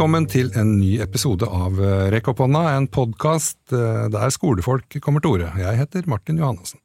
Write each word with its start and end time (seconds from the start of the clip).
Velkommen 0.00 0.24
til 0.32 0.46
en 0.56 0.78
ny 0.80 0.94
episode 1.04 1.44
av 1.44 1.76
Rekk 2.08 2.30
opp 2.32 2.38
hånda, 2.40 2.62
en 2.72 2.86
podkast 2.88 3.58
der 3.68 4.32
skolefolk 4.32 4.96
kommer 5.04 5.20
til 5.20 5.34
orde. 5.34 5.50
Jeg 5.60 5.76
heter 5.76 6.08
Martin 6.08 6.40
Johannessen. 6.40 6.80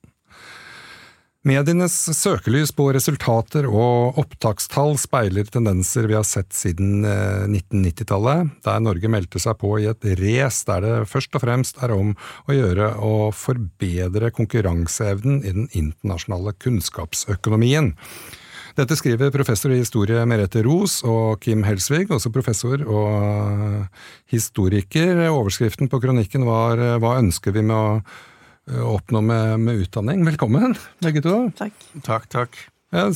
Medienes 1.47 1.95
søkelys 2.11 2.75
på 2.75 2.89
resultater 2.91 3.69
og 3.71 4.19
opptakstall 4.19 4.99
speiler 4.99 5.47
tendenser 5.47 6.11
vi 6.11 6.19
har 6.19 6.27
sett 6.27 6.51
siden 6.51 7.07
1990-tallet, 7.07 8.51
der 8.67 8.83
Norge 8.83 9.15
meldte 9.15 9.39
seg 9.39 9.61
på 9.63 9.77
i 9.79 9.87
et 9.95 10.11
race 10.19 10.67
der 10.67 10.83
det 10.83 10.93
først 11.07 11.39
og 11.39 11.47
fremst 11.47 11.79
er 11.87 11.95
om 11.95 12.17
å 12.19 12.59
gjøre 12.59 12.97
å 12.99 13.15
forbedre 13.31 14.35
konkurranseevnen 14.35 15.39
i 15.39 15.55
den 15.55 15.71
internasjonale 15.71 16.59
kunnskapsøkonomien. 16.59 17.93
Dette 18.75 18.95
skriver 18.99 19.31
professor 19.31 19.71
i 19.71 19.77
historie 19.79 20.25
Merete 20.27 20.59
Ros 20.65 20.97
og 21.07 21.39
Kim 21.39 21.61
Helsvig, 21.63 22.09
også 22.11 22.27
professor 22.35 22.81
og 22.83 23.85
historiker. 24.33 25.21
Overskriften 25.29 25.87
på 25.87 26.01
kronikken 26.03 26.43
var 26.43 26.81
Hva 26.99 27.13
ønsker 27.21 27.55
vi 27.55 27.63
med 27.63 27.75
å 27.75 28.91
oppnå 28.97 29.21
med, 29.23 29.63
med 29.63 29.85
utdanning? 29.85 30.25
Velkommen, 30.27 30.75
begge 30.99 31.23
to. 31.23 31.37
Takk. 31.55 31.87
Takk, 32.03 32.27
takk. 32.33 32.59
Jeg 32.91 33.15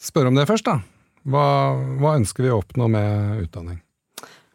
spør 0.00 0.32
om 0.32 0.40
det 0.40 0.48
først, 0.48 0.72
da. 0.72 0.78
Hva, 1.28 1.46
hva 2.00 2.16
ønsker 2.16 2.46
vi 2.46 2.52
å 2.54 2.62
oppnå 2.62 2.88
med 2.96 3.44
utdanning? 3.44 3.82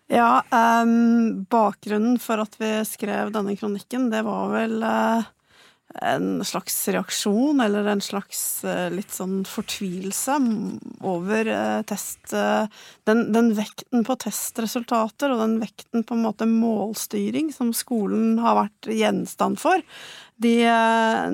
Ja, 0.10 0.42
um, 0.50 1.44
bakgrunnen 1.46 2.18
for 2.22 2.42
at 2.42 2.58
vi 2.58 2.72
skrev 2.90 3.30
denne 3.36 3.54
kronikken, 3.54 4.10
det 4.10 4.26
var 4.26 4.50
vel 4.56 4.80
uh, 4.82 5.30
en 5.96 6.46
slags 6.46 6.76
reaksjon, 6.88 7.60
eller 7.62 7.88
en 7.90 8.02
slags 8.02 8.64
eh, 8.64 8.88
litt 8.94 9.10
sånn 9.14 9.42
fortvilelse 9.50 10.36
over 11.08 11.50
eh, 11.50 11.82
test 11.90 12.34
eh, 12.38 12.70
den, 13.10 13.24
den, 13.34 13.52
vekten 13.58 14.06
på 14.06 14.16
testresultater 14.22 15.34
og 15.34 15.42
den 15.42 15.58
vekten 15.64 16.06
på 16.06 16.16
en 16.16 16.26
måte 16.28 16.46
målstyring 16.50 17.50
som 17.56 17.74
skolen 17.74 18.38
har 18.44 18.60
vært 18.62 18.92
gjenstand 18.94 19.58
for 19.62 19.82
de, 20.40 20.56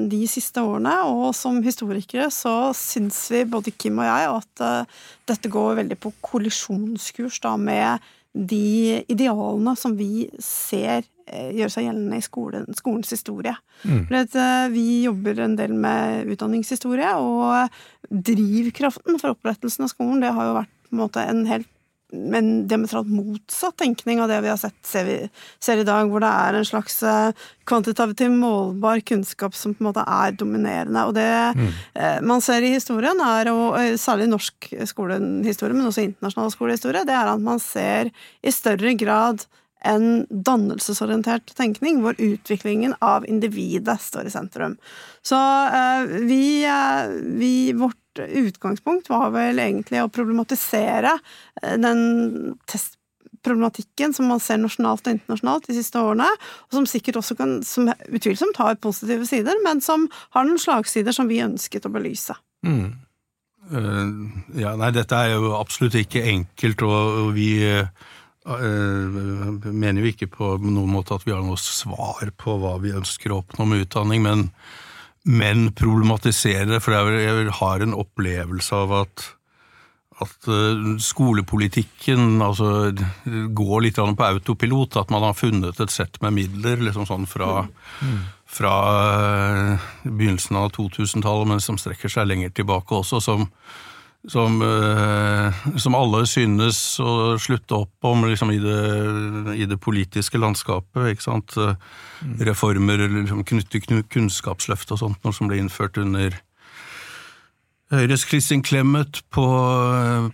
de 0.10 0.22
siste 0.32 0.64
årene. 0.64 0.96
Og 1.12 1.36
som 1.38 1.60
historikere 1.66 2.32
så 2.34 2.72
syns 2.78 3.20
vi, 3.34 3.44
både 3.50 3.76
Kim 3.76 4.00
og 4.00 4.08
jeg, 4.08 4.32
at 4.40 4.96
dette 5.30 5.52
går 5.52 5.82
veldig 5.84 6.00
på 6.00 6.14
kollisjonskurs 6.26 7.44
da 7.44 7.54
med 7.60 8.08
de 8.36 9.04
idealene 9.12 9.76
som 9.80 9.94
vi 10.00 10.30
ser 10.44 11.06
gjøre 11.26 11.74
seg 11.74 11.88
gjeldende 11.88 12.20
i 12.20 12.26
skolen, 12.26 12.66
skolens 12.78 13.14
historie. 13.14 13.56
Mm. 13.84 14.08
Eh, 14.14 14.66
vi 14.74 14.88
jobber 15.06 15.40
en 15.46 15.56
del 15.60 15.74
med 15.74 16.32
utdanningshistorie, 16.36 17.16
og 17.18 17.70
drivkraften 18.10 19.22
for 19.22 19.36
opprettelsen 19.36 19.88
av 19.88 19.94
skolen 19.94 20.22
det 20.24 20.36
har 20.36 20.52
jo 20.52 20.60
vært 20.62 20.76
på 20.86 20.94
en 20.96 21.06
måte 21.06 21.24
en 21.26 21.48
helt 21.50 21.72
men 22.16 22.68
diametralt 22.70 23.10
motsatt 23.10 23.80
tenkning 23.82 24.20
av 24.22 24.30
det 24.30 24.38
vi 24.46 24.48
har 24.48 24.60
sett 24.62 24.76
ser, 24.88 25.08
vi, 25.08 25.16
ser, 25.60 25.82
i 25.82 25.88
dag, 25.88 26.06
hvor 26.08 26.22
det 26.24 26.30
er 26.30 26.56
en 26.56 26.68
slags 26.70 27.00
eh, 27.04 27.48
kvantitativ 27.68 28.30
målbar 28.32 29.02
kunnskap 29.10 29.58
som 29.58 29.74
på 29.74 29.84
en 29.84 29.90
måte 29.90 30.04
er 30.06 30.38
dominerende. 30.38 31.02
Og 31.10 31.18
det 31.18 31.26
mm. 31.58 32.22
man 32.30 32.46
ser 32.46 32.64
i 32.64 32.72
historien, 32.78 33.20
er, 33.26 33.50
og 33.52 33.98
særlig 34.00 34.30
norsk 34.32 34.70
skolehistorie, 34.88 35.76
men 35.76 35.90
også 35.90 36.06
internasjonal 36.06 36.54
skolehistorie, 36.54 37.04
det 37.10 37.18
er 37.18 37.34
at 37.34 37.44
man 37.44 37.60
ser 37.60 38.14
i 38.46 38.54
større 38.54 38.94
grad 39.02 39.44
en 39.86 40.26
dannelsesorientert 40.30 41.54
tenkning, 41.58 42.02
hvor 42.04 42.18
utviklingen 42.22 42.96
av 43.06 43.26
individet 43.30 44.00
står 44.02 44.30
i 44.30 44.34
sentrum. 44.34 44.78
Så 45.26 45.38
eh, 45.68 46.18
vi, 46.26 46.66
eh, 46.66 47.14
vi, 47.40 47.54
Vårt 47.74 48.20
utgangspunkt 48.20 49.10
var 49.10 49.32
vel 49.36 49.60
egentlig 49.60 50.04
å 50.04 50.12
problematisere 50.14 51.18
eh, 51.62 51.78
den 51.82 52.56
testproblematikken 52.72 54.16
som 54.16 54.30
man 54.32 54.42
ser 54.44 54.62
nasjonalt 54.62 55.06
og 55.06 55.18
internasjonalt 55.18 55.70
de 55.70 55.78
siste 55.78 56.02
årene, 56.02 56.30
og 56.70 56.80
som 56.80 56.90
sikkert 56.90 57.22
også 57.22 57.38
kan, 57.40 57.58
som 57.68 57.92
utvilsomt 58.08 58.62
har 58.62 58.80
positive 58.82 59.28
sider, 59.30 59.60
men 59.66 59.84
som 59.86 60.10
har 60.38 60.48
noen 60.48 60.62
slagsider 60.62 61.16
som 61.16 61.30
vi 61.32 61.44
ønsket 61.46 61.88
å 61.88 61.94
belyse. 61.94 62.38
Mm. 62.66 62.94
Uh, 63.66 64.12
ja, 64.62 64.76
nei, 64.78 64.92
dette 64.94 65.18
er 65.18 65.40
jo 65.40 65.56
absolutt 65.58 65.98
ikke 65.98 66.22
enkelt, 66.30 66.84
og, 66.86 67.22
og 67.24 67.32
vi 67.34 67.50
uh, 67.66 67.90
Uh, 68.46 69.72
mener 69.74 70.04
jo 70.04 70.12
ikke 70.12 70.30
på 70.30 70.48
noen 70.62 70.92
måte 70.94 71.16
at 71.16 71.24
vi 71.26 71.34
har 71.34 71.42
noe 71.42 71.58
svar 71.58 72.30
på 72.38 72.60
hva 72.62 72.76
vi 72.84 72.94
ønsker 72.94 73.34
å 73.34 73.40
oppnå 73.42 73.66
med 73.72 73.88
utdanning, 73.88 74.22
men, 74.22 74.44
men 75.26 75.72
problematiserer 75.74 76.76
det. 76.76 76.82
For 76.86 76.94
jeg 76.94 77.56
har 77.58 77.82
en 77.82 77.98
opplevelse 77.98 78.78
av 78.78 78.94
at, 79.00 79.26
at 80.22 80.50
uh, 80.52 80.92
skolepolitikken 81.02 82.38
altså, 82.46 82.94
går 83.26 83.88
litt 83.88 83.98
på 83.98 84.30
autopilot. 84.30 85.02
At 85.02 85.16
man 85.16 85.26
har 85.26 85.34
funnet 85.40 85.82
et 85.82 85.96
sett 85.96 86.22
med 86.22 86.38
midler 86.38 86.86
liksom 86.86 87.10
sånn 87.10 87.26
fra, 87.26 87.66
fra 88.46 88.76
uh, 88.94 89.90
begynnelsen 90.06 90.62
av 90.62 90.70
2000-tallet, 90.78 91.50
men 91.50 91.66
som 91.66 91.82
strekker 91.82 92.14
seg 92.14 92.30
lenger 92.30 92.54
tilbake 92.62 93.02
også. 93.02 93.24
som 93.26 93.50
som, 94.32 94.62
eh, 94.62 95.78
som, 95.78 95.96
alle 95.96 96.24
synes 96.30 96.80
å 97.00 97.36
slutte 97.42 97.78
opp 97.78 98.08
om 98.10 98.26
liksom, 98.26 98.52
i, 98.52 98.60
det, 98.62 98.80
i, 99.56 99.68
det, 99.70 99.78
politiske 99.78 100.42
landskapet. 100.42 101.12
ikke 101.14 101.28
sant? 101.28 101.56
Mm. 101.58 102.40
Reformer 102.50 103.06
liksom, 103.06 103.46
knyttet 103.46 103.88
til 103.90 104.04
kunnskapsløft 104.10 104.96
og 104.96 105.02
sånt, 105.04 105.22
noe 105.24 105.36
som 105.36 105.52
ble 105.52 105.62
innført 105.62 106.02
under 106.02 106.36
Høyres 107.94 108.24
Kristin 108.26 108.64
Clemet 108.66 109.20
på, 109.30 109.46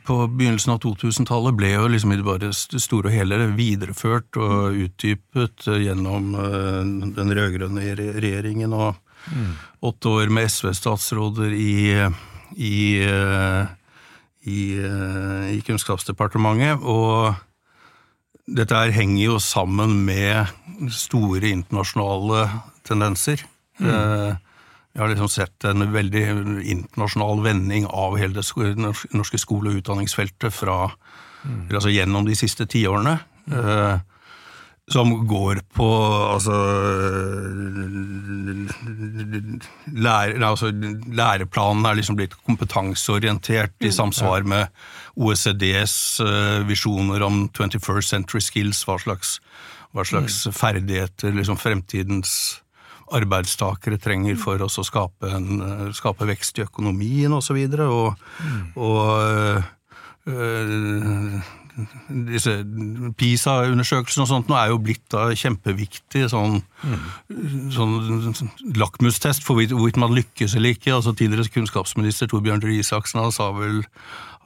på, 0.07 0.15
begynnelsen 0.31 0.71
av 0.71 0.79
2000-tallet 0.85 1.57
ble 1.59 1.73
jo 1.73 1.89
liksom 1.91 2.13
i 2.15 2.19
det 2.39 2.51
store 2.55 3.09
og 3.09 3.15
hele 3.15 3.39
videreført 3.57 4.39
og 4.39 4.77
utdypet 4.85 5.67
gjennom 5.83 6.31
eh, 6.39 6.79
den 7.17 7.33
rød-grønne 7.35 7.91
regjeringen 8.23 8.71
og 8.71 8.95
mm. 9.27 9.51
åtte 9.83 10.15
år 10.15 10.31
med 10.31 10.47
SV-statsråder 10.47 11.51
i, 11.51 11.75
i 12.55 12.79
eh, 13.03 13.75
i, 14.43 14.77
eh, 14.77 15.47
i 15.55 15.61
Kunnskapsdepartementet. 15.65 16.81
Og 16.81 17.35
dette 18.47 18.75
her 18.75 18.93
henger 18.95 19.23
jo 19.25 19.39
sammen 19.39 20.05
med 20.05 20.47
store 20.89 21.51
internasjonale 21.51 22.47
tendenser. 22.87 23.43
Mm. 23.79 23.87
Jeg 23.87 24.35
eh, 24.35 25.01
har 25.01 25.11
liksom 25.11 25.31
sett 25.31 25.65
en 25.69 25.87
veldig 25.93 26.23
internasjonal 26.65 27.43
vending 27.45 27.87
av 27.87 28.17
hele 28.19 28.41
det 28.41 29.13
norske 29.13 29.39
skole- 29.39 29.71
og 29.71 29.81
utdanningsfeltet 29.81 30.53
fra, 30.53 30.91
mm. 31.43 31.67
altså 31.71 31.93
gjennom 31.93 32.25
de 32.27 32.37
siste 32.37 32.65
tiårene. 32.69 33.19
Mm 33.51 34.07
som 34.89 35.27
går 35.27 35.61
på 35.73 35.87
altså, 36.33 36.55
lære, 39.93 40.39
altså 40.45 40.71
Læreplanen 41.13 41.85
er 41.85 41.99
liksom 41.99 42.17
blitt 42.19 42.35
kompetanseorientert 42.45 43.75
i 43.79 43.91
mm. 43.91 43.95
samsvar 43.95 44.47
med 44.47 44.67
OECDs 45.15 45.95
uh, 46.25 46.67
visjoner 46.67 47.23
om 47.23 47.45
21st 47.49 48.15
century 48.15 48.41
skills, 48.43 48.83
hva 48.87 48.97
slags, 49.01 49.37
hva 49.93 50.05
slags 50.07 50.41
mm. 50.47 50.57
ferdigheter 50.57 51.37
liksom 51.37 51.59
fremtidens 51.61 52.33
arbeidstakere 53.11 53.99
trenger 53.99 54.37
for 54.39 54.61
oss 54.63 54.79
å 54.79 54.87
skape, 54.87 55.27
en, 55.35 55.91
skape 55.95 56.27
vekst 56.29 56.61
i 56.61 56.65
økonomien 56.65 57.33
osv. 57.35 57.57
Og, 57.59 57.75
så 57.75 57.87
og, 57.91 58.13
mm. 58.39 58.61
og 58.87 59.07
uh, 60.31 61.51
disse 62.29 62.55
PISA-undersøkelsene 63.19 64.25
og 64.25 64.31
sånt 64.31 64.51
nå 64.51 64.57
er 64.59 64.71
jo 64.71 64.81
blitt 64.83 65.03
da 65.13 65.27
kjempeviktig 65.37 66.27
sånn, 66.31 66.59
mm. 66.83 67.05
sånn 67.75 68.51
lakmustest 68.79 69.45
for 69.45 69.59
hvorvidt 69.59 70.01
man 70.01 70.15
lykkes 70.17 70.57
eller 70.57 70.75
ikke. 70.75 70.95
altså 70.97 71.15
Tidligere 71.15 71.53
kunnskapsminister 71.53 72.31
Torbjørn 72.31 72.63
Røe 72.65 72.81
Isaksen 72.81 73.31
sa 73.35 73.51
vel 73.55 73.81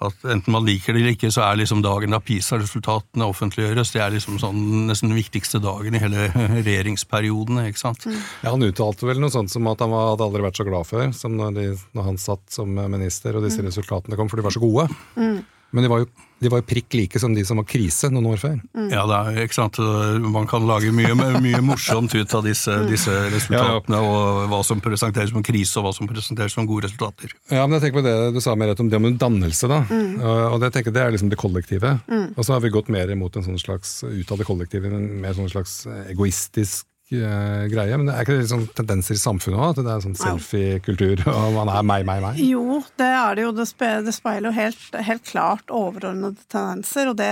at 0.04 0.26
enten 0.28 0.52
man 0.52 0.66
liker 0.68 0.92
det 0.92 1.02
eller 1.02 1.16
ikke, 1.16 1.30
så 1.32 1.46
er 1.46 1.60
liksom 1.62 1.80
dagen 1.86 2.12
da 2.12 2.20
PISA-resultatene 2.20 3.28
offentliggjøres, 3.32 3.94
det 3.96 4.02
er 4.04 4.12
liksom 4.18 4.40
sånn 4.42 4.60
nesten 4.90 5.12
den 5.12 5.20
viktigste 5.22 5.62
dagen 5.64 5.96
i 5.96 6.02
hele 6.04 6.28
regjeringsperioden. 6.36 7.62
ikke 7.70 7.80
sant? 7.80 8.04
Mm. 8.04 8.20
Ja, 8.44 8.52
Han 8.52 8.68
uttalte 8.68 9.08
vel 9.08 9.24
noe 9.24 9.32
sånt 9.32 9.54
som 9.54 9.68
at 9.72 9.84
han 9.84 9.96
hadde 9.96 10.28
aldri 10.28 10.44
vært 10.44 10.60
så 10.60 10.68
glad 10.68 10.90
før 10.90 11.16
som 11.16 11.38
når, 11.40 11.56
de, 11.56 11.68
når 11.96 12.10
han 12.10 12.20
satt 12.20 12.44
som 12.52 12.76
minister 12.76 13.40
og 13.40 13.48
disse 13.48 13.64
mm. 13.64 13.70
resultatene 13.72 14.20
kom, 14.20 14.32
for 14.32 14.42
de 14.42 14.48
var 14.48 14.56
så 14.56 14.64
gode. 14.64 14.90
Mm. 15.16 15.40
Men 15.72 15.88
de 15.88 15.92
var, 15.92 16.04
jo, 16.04 16.25
de 16.44 16.52
var, 16.52 16.64
prikk 16.68 16.94
like 16.98 17.20
som 17.20 17.34
de 17.36 17.46
som 17.48 17.60
var 17.60 17.68
krise 17.70 18.10
noen 18.12 18.28
år 18.34 18.42
før. 18.42 18.56
Mm. 18.76 18.90
Ja, 18.92 19.06
det 19.10 19.18
er, 19.18 19.40
ikke 19.46 19.58
sant. 19.58 19.80
Man 20.22 20.48
kan 20.50 20.66
lage 20.68 20.92
mye, 20.96 21.16
mye 21.16 21.62
morsomt 21.64 22.14
ut 22.16 22.36
av 22.38 22.46
disse, 22.46 22.74
mm. 22.74 22.88
disse 22.92 23.14
resultatene, 23.34 24.00
ja, 24.00 24.02
ja. 24.02 24.16
og 24.42 24.50
hva 24.52 24.62
som 24.68 24.84
presenteres 24.84 25.32
som 25.34 25.46
krise, 25.46 25.78
og 25.80 25.88
hva 25.88 25.94
som 25.96 26.10
presenteres 26.10 26.58
som 26.58 26.68
gode 26.70 26.90
resultater. 26.90 27.36
Ja, 27.50 27.64
men 27.66 27.78
jeg 27.78 27.88
tenker 27.88 28.02
på 28.02 28.08
det 28.08 28.16
du 28.36 28.42
sa 28.44 28.56
mer 28.60 28.76
om 28.76 28.92
det 28.92 29.00
om 29.00 29.10
dannelse, 29.22 29.70
da. 29.72 29.84
Mm. 29.90 30.18
Og 30.52 30.58
det, 30.64 30.74
tenker, 30.76 30.96
det 30.96 31.06
er 31.06 31.16
liksom 31.16 31.32
det 31.32 31.40
kollektive. 31.40 31.96
Mm. 32.10 32.28
Og 32.36 32.42
så 32.44 32.56
har 32.56 32.66
vi 32.66 32.74
gått 32.74 32.92
mer 32.94 33.12
imot 33.14 33.40
en 33.40 33.48
sånn 33.48 33.62
slags, 33.62 34.02
ut 34.04 34.36
av 34.36 34.42
det 34.42 34.50
kollektive, 34.50 34.92
en 34.92 35.08
mer 35.24 35.38
sånn 35.38 35.52
slags 35.52 35.84
egoistisk 36.10 36.90
eh, 37.14 37.66
greie. 37.70 37.98
Men 37.98 38.10
det 38.10 38.16
er 38.16 38.26
ikke 38.26 38.38
det 38.40 38.50
sånn 38.50 38.66
tendenser 38.74 39.18
i 39.18 39.22
samfunnet 39.22 39.60
òg? 39.60 39.74
At 39.74 39.82
det 39.86 39.94
er 39.94 40.04
sånn 40.06 40.18
selfie-kultur, 40.18 41.22
og 41.30 41.54
man 41.54 41.72
er 41.74 41.86
meg, 41.86 42.06
meg, 42.08 42.24
meg? 42.24 42.42
Jo, 42.42 42.80
det 42.98 43.10
er 43.12 43.38
det 43.38 43.46
jo. 43.46 43.54
Det 43.56 43.68
speiler 44.16 44.50
jo 44.50 44.56
helt, 44.58 45.00
helt 45.10 45.26
klart 45.30 45.74
overordnede 45.74 46.48
tendenser. 46.52 47.12
Og 47.12 47.20
det, 47.22 47.32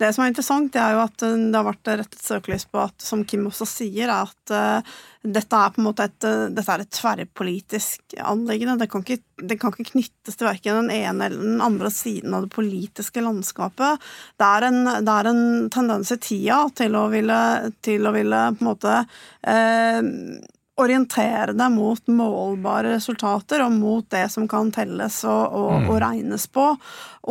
det 0.00 0.12
som 0.14 0.24
er 0.24 0.32
interessant, 0.32 0.72
det 0.76 0.82
er 0.84 0.96
jo 0.96 1.04
at 1.04 1.26
eh, 1.26 1.38
det 1.50 1.58
har 1.58 1.70
vært 1.72 1.94
rettet 2.04 2.22
søkelys 2.22 2.68
på 2.70 2.84
at, 2.86 2.96
som 3.02 3.26
Kim 3.26 3.48
også 3.50 3.68
sier, 3.68 4.06
er 4.06 4.30
at 4.30 4.54
uh, 4.54 4.98
dette 5.20 5.52
er 5.52 5.72
på 5.74 5.82
en 5.82 5.84
måte 5.84 6.06
et, 6.08 6.24
eh, 6.24 6.46
dette 6.48 6.72
er 6.72 6.82
et 6.84 6.92
tverrpolitisk 6.96 8.14
anliggende. 8.24 8.78
Det 8.80 8.88
kan, 8.90 9.04
ikke, 9.04 9.20
det 9.36 9.58
kan 9.60 9.74
ikke 9.74 9.92
knyttes 9.92 10.38
til 10.38 10.48
verken 10.48 10.78
den 10.80 10.94
ene 10.96 11.26
eller 11.26 11.42
den 11.44 11.60
andre 11.64 11.90
siden 11.92 12.32
av 12.34 12.46
det 12.46 12.54
politiske 12.54 13.20
landskapet. 13.20 14.00
Det 14.40 14.48
er 14.48 14.68
en, 14.70 14.80
det 15.04 15.16
er 15.16 15.28
en 15.28 15.42
tendens 15.72 16.14
i 16.14 16.18
tida 16.24 16.62
til 16.76 16.96
å 16.96 17.04
ville, 17.12 17.40
til 17.84 18.08
å 18.08 18.14
ville 18.16 18.46
på 18.56 18.64
en 18.64 18.70
måte 18.70 18.99
eh, 19.00 20.00
orientere 20.80 21.54
deg 21.56 21.72
mot 21.74 22.10
målbare 22.12 22.94
resultater 22.96 23.64
og 23.64 23.74
mot 23.76 24.06
det 24.12 24.26
som 24.32 24.46
kan 24.50 24.70
telles 24.74 25.22
og, 25.28 25.56
og, 25.56 25.88
og 25.90 25.98
regnes 26.02 26.46
på. 26.52 26.66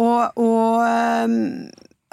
Og, 0.04 0.40
og 0.40 0.84
eh, 0.86 1.36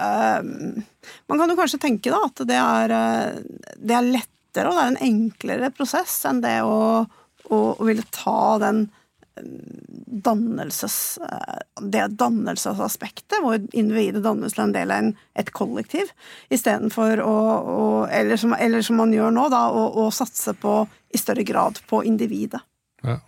ehm, 0.06 0.84
man 1.28 1.42
kan 1.42 1.52
jo 1.52 1.58
kanskje 1.58 1.82
tenke 1.82 2.12
da 2.12 2.22
at 2.28 2.44
det 2.48 2.60
er, 2.62 2.96
eh, 3.00 3.72
det 3.76 3.98
er 3.98 4.10
lettere 4.14 4.70
og 4.70 4.78
det 4.78 4.84
er 4.84 4.92
en 4.94 5.02
enklere 5.10 5.72
prosess 5.76 6.18
enn 6.28 6.40
det 6.44 6.58
å, 6.64 7.04
å, 7.04 7.58
å 7.76 7.88
ville 7.88 8.06
ta 8.14 8.56
den 8.62 8.86
dannelses, 10.26 11.18
eh, 11.18 11.58
det 11.82 12.06
dannelsesaspektet, 12.18 13.38
hvor 13.42 13.60
individet 13.72 14.22
dannes 14.24 14.56
til 14.56 14.64
en 14.64 14.74
del 14.74 14.94
av 14.94 15.12
et 15.36 15.52
kollektiv, 15.56 16.10
istedenfor 16.52 17.20
å, 17.24 17.36
å 17.76 17.78
eller, 18.08 18.40
som, 18.40 18.54
eller 18.56 18.84
som 18.86 19.00
man 19.02 19.14
gjør 19.14 19.34
nå, 19.34 19.48
da, 19.52 19.66
å, 19.70 19.86
å 20.06 20.10
satse 20.14 20.56
på 20.58 20.82
i 21.12 21.20
større 21.20 21.44
grad 21.46 21.80
på 21.90 22.02
individet. 22.08 22.62
Ja. 23.04 23.20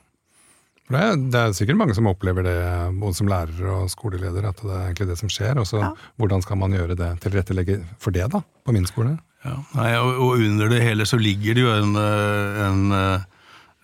For 0.88 0.96
det, 0.96 1.04
er, 1.04 1.16
det 1.28 1.40
er 1.40 1.56
sikkert 1.56 1.76
mange 1.82 1.94
som 1.96 2.08
opplever 2.08 2.46
det, 2.46 2.58
både 2.96 3.16
som 3.18 3.28
lærer 3.28 3.72
og 3.74 3.90
skoleleder, 3.92 4.46
at 4.48 4.60
det 4.64 4.72
er 4.72 4.84
egentlig 4.86 5.08
det 5.10 5.18
som 5.20 5.32
skjer. 5.32 5.60
Og 5.60 5.68
så 5.68 5.82
Ja. 5.82 5.90
hvordan 6.16 6.40
skal 6.44 6.56
man 6.56 6.72
gjøre 6.72 6.96
det, 6.96 7.10
tilrettelegge 7.20 7.82
for 8.00 8.16
det, 8.16 8.30
da, 8.32 8.40
på 8.64 8.72
min 8.72 8.88
skole? 8.88 9.18
Ja, 9.44 9.58
nei, 9.76 9.90
og, 10.00 10.16
og 10.24 10.40
under 10.42 10.72
det 10.72 10.80
hele 10.82 11.04
så 11.06 11.18
ligger 11.20 11.54
det 11.54 11.62
jo 11.62 11.74
en, 11.74 11.92
eh, 12.00 12.62
en, 12.64 12.80
eh, 12.96 13.26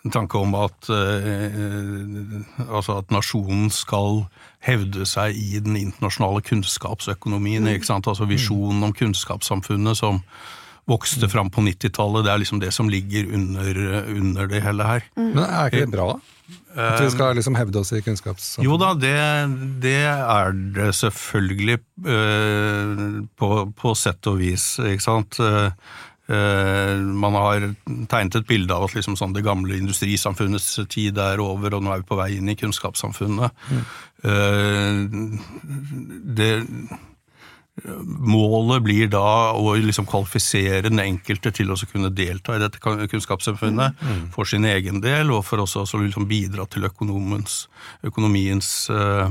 en 0.05 0.13
tanke 0.13 0.37
om 0.39 0.53
at, 0.59 0.89
eh, 0.93 1.29
eh, 1.49 2.67
altså 2.69 2.99
at 3.01 3.13
nasjonen 3.15 3.71
skal 3.73 4.27
hevde 4.65 5.07
seg 5.09 5.37
i 5.37 5.63
den 5.65 5.79
internasjonale 5.81 6.45
kunnskapsøkonomien. 6.45 7.67
ikke 7.73 7.89
sant? 7.89 8.07
Altså 8.07 8.29
Visjonen 8.29 8.85
om 8.85 8.93
kunnskapssamfunnet 8.93 9.97
som 9.97 10.21
vokste 10.85 11.31
fram 11.33 11.49
på 11.49 11.65
90-tallet, 11.65 12.27
det 12.27 12.33
er 12.33 12.41
liksom 12.43 12.61
det 12.61 12.75
som 12.77 12.91
ligger 12.93 13.33
under, 13.33 14.05
under 14.13 14.47
det 14.47 14.61
hele 14.61 14.85
her. 14.85 15.07
Men 15.17 15.45
er 15.47 15.73
ikke 15.73 15.87
det 15.87 15.95
bra, 15.97 16.13
da? 16.13 16.21
At 16.75 17.01
vi 17.01 17.09
skal 17.15 17.39
liksom 17.39 17.55
hevde 17.57 17.81
oss 17.81 17.95
i 17.97 18.03
kunnskapssamfunnet? 18.05 18.69
Jo 18.69 18.77
da, 18.77 18.93
det, 18.93 19.81
det 19.81 20.03
er 20.05 20.53
det 20.77 20.91
selvfølgelig 21.01 21.79
eh, 22.05 23.07
på, 23.41 23.51
på 23.73 23.95
sett 23.97 24.29
og 24.29 24.43
vis, 24.43 24.75
ikke 24.85 25.07
sant. 25.07 25.41
Eh, 26.29 26.37
eh, 26.37 26.99
man 26.99 27.35
har 27.35 27.75
tegnet 28.09 28.39
et 28.41 28.47
bilde 28.49 28.75
av 28.75 28.87
at 28.87 28.95
liksom 28.97 29.17
sånn 29.21 29.35
det 29.37 29.45
gamle 29.45 29.77
industrisamfunnets 29.77 30.79
tid 30.93 31.19
er 31.21 31.43
over, 31.43 31.77
og 31.77 31.85
nå 31.85 31.93
er 31.93 32.05
vi 32.05 32.09
på 32.09 32.21
vei 32.21 32.31
inn 32.39 32.49
i 32.49 32.59
kunnskapssamfunnet. 32.59 33.51
Mm. 33.71 33.85
det 36.39 36.53
Målet 37.75 38.85
blir 38.87 39.09
da 39.11 39.51
å 39.59 39.73
liksom 39.75 40.07
kvalifisere 40.07 40.85
den 40.87 41.01
enkelte 41.03 41.51
til 41.57 41.73
å 41.75 41.79
kunne 41.91 42.13
delta 42.15 42.55
i 42.55 42.61
dette 42.63 42.79
kunnskapssamfunnet 42.79 43.99
for 44.35 44.47
sin 44.47 44.63
egen 44.69 45.01
del, 45.03 45.33
og 45.35 45.43
for 45.49 45.65
også 45.65 45.83
å 45.83 46.03
liksom 46.05 46.29
bidra 46.31 46.69
til 46.71 46.87
økonomiens, 46.87 47.65
økonomiens, 48.07 48.69
eh, 48.95 49.27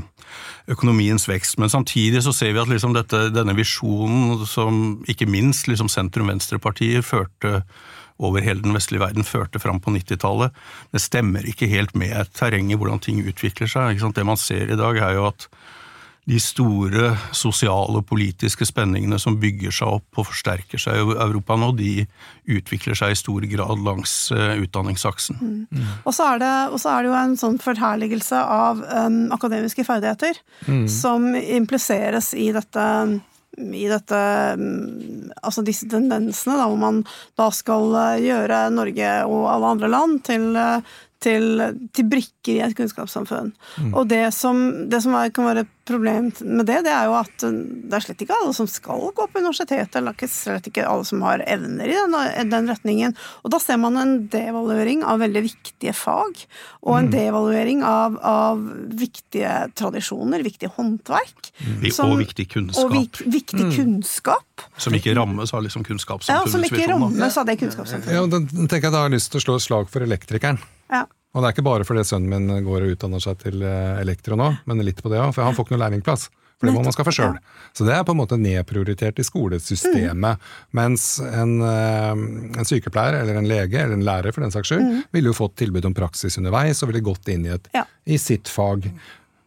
økonomiens 0.76 1.26
vekst. 1.30 1.56
Men 1.58 1.72
samtidig 1.72 2.20
så 2.26 2.34
ser 2.36 2.52
vi 2.52 2.60
at 2.60 2.68
liksom 2.68 2.94
dette, 2.94 3.30
denne 3.32 3.56
visjonen 3.56 4.44
som 4.46 5.00
ikke 5.08 5.30
minst 5.30 5.72
liksom 5.72 5.88
sentrum-venstrepartier 5.88 7.00
førte 7.00 7.62
over 8.20 8.44
hele 8.44 8.62
den 8.62 8.76
vestlige 8.76 9.06
verden 9.06 9.24
førte 9.24 9.60
fram 9.60 9.80
på 9.80 9.94
90-tallet, 9.96 10.52
det 10.92 11.02
stemmer 11.02 11.48
ikke 11.48 11.72
helt 11.72 11.96
med 11.96 12.28
terrenget, 12.36 12.78
hvordan 12.78 13.02
ting 13.02 13.24
utvikler 13.24 13.72
seg. 13.72 14.04
Det 14.04 14.28
man 14.28 14.38
ser 14.38 14.70
i 14.70 14.78
dag, 14.80 15.00
er 15.00 15.18
jo 15.18 15.30
at 15.32 15.48
de 16.30 16.38
store 16.40 17.10
sosiale 17.36 18.00
og 18.00 18.06
politiske 18.08 18.66
spenningene 18.68 19.18
som 19.20 19.36
bygger 19.42 19.74
seg 19.76 19.98
opp 19.98 20.22
og 20.22 20.30
forsterker 20.30 20.80
seg 20.80 21.02
i 21.02 21.18
Europa 21.26 21.58
nå, 21.60 21.74
de 21.76 22.06
utvikler 22.54 22.96
seg 22.96 23.12
i 23.12 23.20
stor 23.20 23.44
grad 23.52 23.84
langs 23.84 24.14
eh, 24.32 24.56
utdanningsaksen. 24.64 25.68
Og 26.06 26.16
så 26.16 26.30
er, 26.34 26.44
det, 26.46 26.54
og 26.72 26.80
så 26.80 26.94
er 26.94 27.04
det 27.04 27.12
jo 27.12 27.20
en 27.20 27.36
sånn 27.40 27.60
forherligelse 27.64 28.40
av 28.40 28.80
um, 28.88 29.20
akademiske 29.36 29.84
ferdigheter 29.88 30.40
som 30.88 31.34
impliseres 31.36 32.32
i 32.40 32.50
dette 32.56 32.88
i 33.58 33.86
dette 33.86 34.20
um, 34.58 35.32
Altså 35.44 35.64
disse 35.66 35.88
tendensene, 35.92 36.58
da, 36.58 36.68
hvor 36.70 36.80
man 36.80 37.02
da 37.40 37.50
skal 37.54 37.92
uh, 37.94 38.22
gjøre 38.22 38.68
Norge 38.74 39.16
og 39.30 39.50
alle 39.52 39.74
andre 39.76 39.90
land 39.92 40.22
til, 40.26 40.48
uh, 40.58 40.80
til, 41.24 41.62
til 41.94 42.08
brikker 42.10 42.54
i 42.56 42.62
et 42.66 42.76
kunnskapssamfunn. 42.78 43.54
Og 43.92 44.08
det 44.10 44.26
som, 44.36 44.64
det 44.90 45.04
som 45.06 45.16
er, 45.20 45.32
kan 45.36 45.50
være 45.52 45.68
et 45.84 45.90
problem 45.92 46.30
med 46.40 46.66
det, 46.66 46.78
det 46.86 46.92
er 46.96 47.10
jo 47.10 47.16
at 47.20 47.44
uh, 47.44 47.52
det 47.52 47.98
er 47.98 48.04
slett 48.06 48.22
ikke 48.24 48.36
alle 48.40 48.54
som 48.56 48.68
skal 48.72 49.02
gå 49.12 49.26
på 49.28 49.42
universitetet, 49.42 49.98
eller 50.00 50.16
ikke 50.16 50.30
slett 50.32 50.68
ikke 50.70 50.86
alle 50.88 51.04
som 51.08 51.24
har 51.26 51.44
evner 51.44 51.92
i 51.92 51.98
den, 51.98 52.52
den 52.52 52.70
retningen. 52.72 53.16
Og 53.44 53.52
da 53.52 53.60
ser 53.60 53.80
man 53.82 53.98
en 54.00 54.14
devaluering 54.32 55.04
av 55.04 55.20
veldig 55.20 55.44
viktige 55.44 55.94
fag, 55.98 56.46
og 56.88 56.98
en 56.98 57.10
devaluering 57.12 57.84
av, 57.84 58.16
av 58.24 58.64
viktige 58.96 59.52
tradisjoner, 59.76 60.44
viktig 60.46 60.72
håndverk. 60.78 61.52
Vi- 61.82 61.92
som- 61.92 62.12
og 62.12 62.20
viktig 62.24 62.48
kunnskap. 62.54 62.86
Og 62.86 62.96
vik, 62.96 63.20
viktig 63.28 63.68
kunnskap. 63.76 64.68
Som 64.78 64.94
ikke 64.94 65.16
rammes 65.16 65.54
av 65.54 65.64
liksom 65.64 65.84
Ja, 65.84 66.46
som 66.48 66.64
ikke 66.64 66.88
rammes 66.88 67.38
av 67.38 67.46
det 67.46 67.60
kunnskapssamfunnet. 67.60 68.14
Ja, 68.14 68.26
da 68.26 68.40
den 68.40 68.68
tenker 68.68 68.88
jeg 68.88 68.96
da 68.96 69.04
har 69.04 69.10
lyst 69.10 69.32
til 69.32 69.42
å 69.42 69.44
slå 69.44 69.56
et 69.56 69.68
slag 69.68 69.90
for 69.90 70.00
elektrikeren. 70.00 70.60
Ja. 70.90 71.06
Og 71.34 71.42
det 71.42 71.48
er 71.50 71.56
ikke 71.56 71.66
bare 71.66 71.86
fordi 71.88 72.04
sønnen 72.06 72.30
min 72.30 72.64
går 72.66 72.86
og 72.86 72.94
utdanner 72.96 73.22
seg 73.24 73.40
til 73.42 73.64
eh, 73.66 74.00
elektro 74.04 74.38
nå, 74.38 74.52
men 74.70 74.84
litt 74.86 75.02
på 75.02 75.10
det 75.10 75.18
òg, 75.22 75.32
for 75.34 75.44
han 75.48 75.56
får 75.58 75.66
ikke 75.66 75.76
noe 75.78 75.84
lærlingplass. 75.88 76.28
For 76.62 76.70
det 76.70 76.76
må 76.78 76.84
man 76.86 76.94
skaffe 76.96 77.12
sjøl. 77.12 77.34
Så 77.76 77.84
det 77.84 77.92
er 77.92 78.04
på 78.08 78.14
en 78.14 78.20
måte 78.22 78.38
nedprioritert 78.40 79.18
i 79.20 79.24
skolesystemet. 79.28 80.38
Mm. 80.40 80.70
Mens 80.80 81.08
en, 81.26 81.56
eh, 81.62 82.12
en 82.62 82.70
sykepleier 82.70 83.18
eller 83.20 83.36
en 83.42 83.50
lege, 83.50 83.82
eller 83.82 83.98
en 83.98 84.06
lærer 84.06 84.32
for 84.32 84.46
den 84.46 84.54
saks 84.54 84.72
skyld, 84.72 85.02
ville 85.12 85.32
jo 85.34 85.36
fått 85.36 85.58
tilbud 85.60 85.84
om 85.90 85.96
praksis 85.98 86.38
underveis 86.40 86.80
og 86.86 86.92
ville 86.94 87.04
gått 87.04 87.28
inn 87.34 87.46
i, 87.50 87.52
et, 87.58 87.68
Mm. 87.74 87.82
Ja. 87.82 87.84
i 88.06 88.18
sitt 88.18 88.48
fag. 88.48 88.88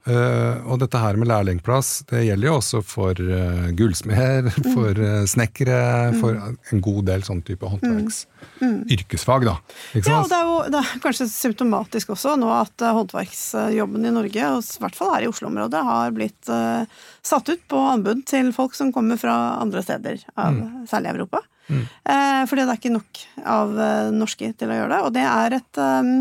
Eh, 0.07 0.67
og 0.71 0.79
dette 0.79 1.01
her 1.03 1.17
med 1.19 1.27
lærlingplass, 1.27 2.05
det 2.07 2.23
gjelder 2.29 2.47
jo 2.47 2.57
også 2.61 2.81
for 2.87 3.19
uh, 3.19 3.65
gullsmeder, 3.75 4.53
for 4.77 5.01
uh, 5.03 5.25
snekkere, 5.27 5.79
for 6.21 6.39
en 6.39 6.83
god 6.85 7.09
del 7.09 7.25
sånn 7.27 7.43
type 7.47 7.67
håndverks 7.67 8.23
yrkesfag, 8.63 9.49
da. 9.49 9.57
Ikke 9.99 10.13
Ja, 10.13 10.21
og 10.23 10.31
det 10.31 10.39
er 10.39 10.47
jo 10.47 10.61
det 10.71 10.83
er 10.83 11.03
kanskje 11.03 11.27
symptomatisk 11.33 12.15
også 12.15 12.37
nå 12.39 12.49
at 12.55 12.85
eh, 12.85 12.95
håndverksjobben 12.97 14.07
i 14.07 14.15
Norge, 14.15 14.53
og 14.55 14.63
i 14.63 14.85
hvert 14.85 14.99
fall 15.01 15.13
her 15.17 15.27
i 15.27 15.31
Oslo-området, 15.33 15.83
har 15.91 16.15
blitt 16.15 16.53
uh, 16.55 16.87
satt 17.27 17.51
ut 17.51 17.67
på 17.67 17.83
anbud 17.91 18.23
til 18.31 18.55
folk 18.55 18.79
som 18.79 18.95
kommer 18.95 19.19
fra 19.21 19.35
andre 19.59 19.83
steder, 19.85 20.23
av, 20.39 20.63
særlig 20.91 21.17
Europa. 21.17 21.43
Eh, 21.71 22.43
fordi 22.47 22.63
det 22.63 22.75
er 22.75 22.81
ikke 22.81 22.95
nok 22.95 23.23
av 23.57 23.73
eh, 23.81 24.11
norske 24.15 24.53
til 24.59 24.71
å 24.71 24.79
gjøre 24.79 24.93
det. 24.93 25.01
Og 25.07 25.17
det 25.17 25.25
er 25.27 25.59
et 25.59 25.83
eh, 25.83 26.13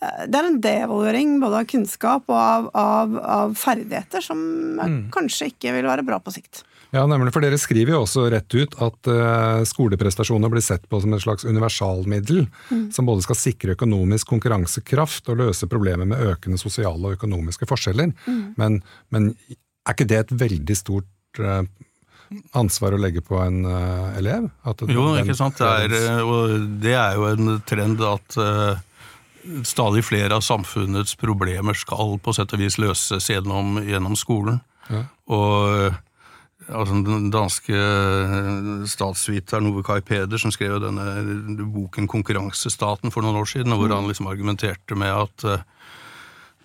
det 0.00 0.38
er 0.38 0.46
en 0.48 0.60
devaluering 0.64 1.34
både 1.42 1.60
av 1.60 1.68
kunnskap 1.68 2.30
og 2.30 2.38
av, 2.38 2.68
av, 2.78 3.16
av 3.20 3.54
ferdigheter 3.58 4.24
som 4.24 4.38
mm. 4.78 5.00
kanskje 5.12 5.50
ikke 5.50 5.74
vil 5.76 5.88
være 5.90 6.06
bra 6.06 6.16
på 6.24 6.32
sikt. 6.32 6.62
Ja, 6.94 7.02
nemlig, 7.06 7.34
for 7.34 7.44
dere 7.44 7.58
skriver 7.60 7.94
jo 7.94 8.00
også 8.06 8.24
rett 8.32 8.54
ut 8.56 8.72
at 8.82 9.10
uh, 9.12 9.60
skoleprestasjoner 9.68 10.50
blir 10.50 10.64
sett 10.64 10.88
på 10.90 10.98
som 11.02 11.12
et 11.14 11.22
slags 11.22 11.44
universalmiddel, 11.46 12.48
som 12.90 13.06
både 13.06 13.26
skal 13.26 13.38
sikre 13.38 13.76
økonomisk 13.76 14.32
konkurransekraft 14.32 15.28
og 15.30 15.38
løse 15.42 15.68
problemer 15.70 16.08
med 16.08 16.24
økende 16.32 16.58
sosiale 16.58 17.12
og 17.12 17.20
økonomiske 17.20 17.68
forskjeller. 17.70 18.10
Men, 18.58 18.80
men 19.14 19.30
er 19.90 19.94
ikke 19.94 20.08
det 20.10 20.18
et 20.24 20.34
veldig 20.42 20.76
stort 20.78 21.42
eh, 21.42 21.62
ansvar 22.54 22.94
å 22.94 23.00
legge 23.00 23.22
på 23.24 23.38
en 23.42 23.64
uh, 23.66 24.12
elev? 24.18 24.50
At 24.66 24.84
Jo, 24.88 25.12
ikke 25.20 25.36
sant. 25.38 25.58
Det 25.58 25.70
er, 25.86 25.96
eh, 25.96 26.20
og 26.22 26.68
det 26.82 26.94
er 26.94 27.18
jo 27.18 27.26
en 27.30 27.56
trend 27.66 28.02
at 28.06 28.38
uh, 28.38 28.78
stadig 29.66 30.04
flere 30.06 30.36
av 30.38 30.44
samfunnets 30.46 31.16
problemer 31.20 31.78
skal 31.78 32.18
på 32.22 32.34
sett 32.36 32.54
og 32.54 32.62
vis 32.62 32.78
løses 32.80 33.30
gjennom, 33.32 33.80
gjennom 33.86 34.14
skolen. 34.18 34.60
Ja. 34.90 35.04
Og 35.30 35.94
altså, 36.68 37.00
den 37.06 37.30
danske 37.32 37.80
statsviteren 38.90 39.70
Ove 39.70 39.84
Kai 39.86 40.00
Peder, 40.04 40.40
som 40.40 40.52
skrev 40.54 40.76
jo 40.76 40.84
denne 40.84 41.64
boken 41.74 42.08
'Konkurransestaten' 42.08 43.12
for 43.12 43.22
noen 43.24 43.40
år 43.40 43.48
siden, 43.48 43.76
hvor 43.76 43.92
han 43.94 44.08
liksom 44.08 44.30
argumenterte 44.30 44.98
med 44.98 45.12
at 45.14 45.44
eh, 45.44 45.64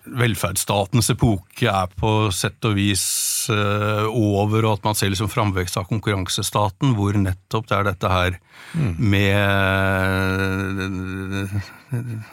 velferdsstatens 0.06 1.10
epoke 1.14 1.68
er 1.70 1.88
på 2.00 2.32
sett 2.36 2.66
og 2.68 2.76
vis 2.78 3.06
uh, 3.52 4.06
over, 4.10 4.66
og 4.66 4.78
at 4.78 4.86
man 4.88 4.98
ser 4.98 5.10
liksom 5.12 5.32
framvekst 5.32 5.78
av 5.82 5.88
konkurransestaten, 5.90 6.94
hvor 6.98 7.18
nettopp 7.20 7.66
det 7.70 7.78
er 7.78 7.88
dette 7.90 8.12
her 8.12 8.38
mm. 8.74 8.94
med 9.00 9.36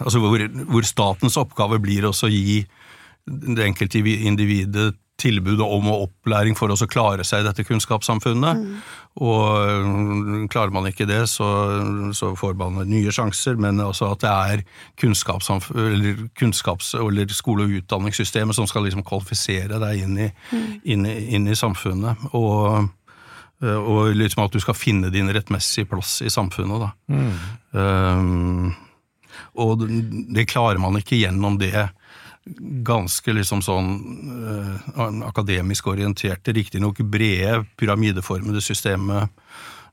Altså 0.02 0.18
hvor, 0.18 0.40
hvor, 0.72 0.84
statens 0.86 1.36
oppgave 1.38 1.78
blir 1.82 2.08
også 2.08 2.26
å 2.26 2.32
gi 2.32 2.62
det 3.26 3.62
enkelte 3.68 4.00
individet 4.02 4.96
tilbud 5.22 5.60
om 5.64 5.88
og 5.92 6.08
opplæring 6.08 6.56
for 6.58 6.72
å 6.72 6.88
klare 6.90 7.24
seg 7.26 7.42
i 7.42 7.46
dette 7.46 7.64
kunnskapssamfunnet. 7.66 8.60
Mm. 8.60 8.76
Og 9.22 10.48
klarer 10.52 10.72
man 10.72 10.88
ikke 10.88 11.06
det, 11.08 11.20
så, 11.30 11.48
så, 12.16 12.32
får 12.38 12.56
man 12.58 12.80
nye 12.88 13.12
sjanser, 13.12 13.58
men 13.60 13.80
også 13.84 14.08
at 14.14 14.24
det 14.24 14.32
er 14.32 14.62
eller 15.02 16.24
kunnskaps- 16.40 16.94
eller 16.96 17.34
skole- 17.36 17.66
og 17.66 17.76
utdanningssystemet 17.82 18.56
som 18.56 18.68
skal 18.70 18.86
liksom 18.86 19.04
kvalifisere 19.06 19.80
deg 19.82 20.06
inn 20.06 20.18
i, 20.18 20.30
mm. 20.52 20.70
inn, 20.94 21.06
inn 21.06 21.48
i 21.48 21.58
samfunnet. 21.58 22.30
Og, 22.38 22.88
og, 23.62 24.00
liksom 24.16 24.46
at 24.46 24.56
du 24.56 24.62
skal 24.64 24.78
finne 24.78 25.12
din 25.12 25.30
rettmessige 25.32 25.90
plass 25.92 26.20
i 26.24 26.32
samfunnet. 26.32 26.86
Da. 26.86 26.90
Mm. 27.12 27.36
Um, 27.76 28.72
og 29.60 29.84
det 30.32 30.48
klarer 30.48 30.80
man 30.80 30.96
ikke 30.96 31.20
gjennom 31.20 31.58
det 31.60 31.90
ganske 32.86 33.34
liksom 33.36 33.62
sånn 33.62 33.90
eh, 34.42 35.20
akademisk 35.28 35.86
orienterte, 35.92 36.54
riktignok 36.56 37.02
brede, 37.06 37.62
pyramideformede 37.78 38.62
systemet 38.64 39.30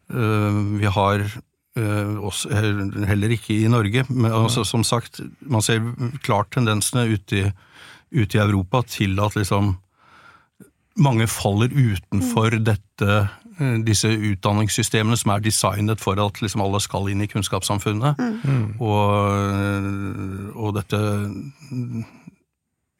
eh, 0.09 0.61
vi 0.81 0.89
har 0.89 1.25
eh, 1.25 2.15
også, 2.17 2.49
heller 3.09 3.35
ikke 3.35 3.53
i 3.53 3.69
Norge. 3.69 4.05
Men 4.09 4.33
altså, 4.33 4.65
som 4.65 4.83
sagt, 4.83 5.21
man 5.41 5.65
ser 5.65 5.83
klart 6.25 6.51
tendensene 6.55 7.05
ute 7.13 7.43
i, 7.43 7.51
ute 8.17 8.39
i 8.39 8.41
Europa 8.41 8.81
til 8.89 9.19
at 9.21 9.37
liksom 9.37 9.75
mange 10.99 11.29
faller 11.31 11.69
utenfor 11.71 12.57
mm. 12.57 12.63
dette 12.65 13.19
disse 13.83 14.07
utdanningssystemene 14.07 15.17
som 15.19 15.33
er 15.33 15.41
designet 15.43 15.99
for 15.99 16.19
at 16.23 16.37
liksom 16.39 16.61
alle 16.63 16.79
skal 16.79 17.09
inn 17.11 17.19
i 17.23 17.27
kunnskapssamfunnet. 17.27 18.15
Mm. 18.47 18.79
Og, 18.79 20.55
og, 20.55 20.69
dette 20.77 21.01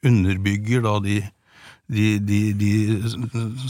underbygger 0.06 0.84
da 0.84 0.96
de, 1.04 1.20
de, 1.90 2.18
de, 2.18 2.40
de, 2.56 2.72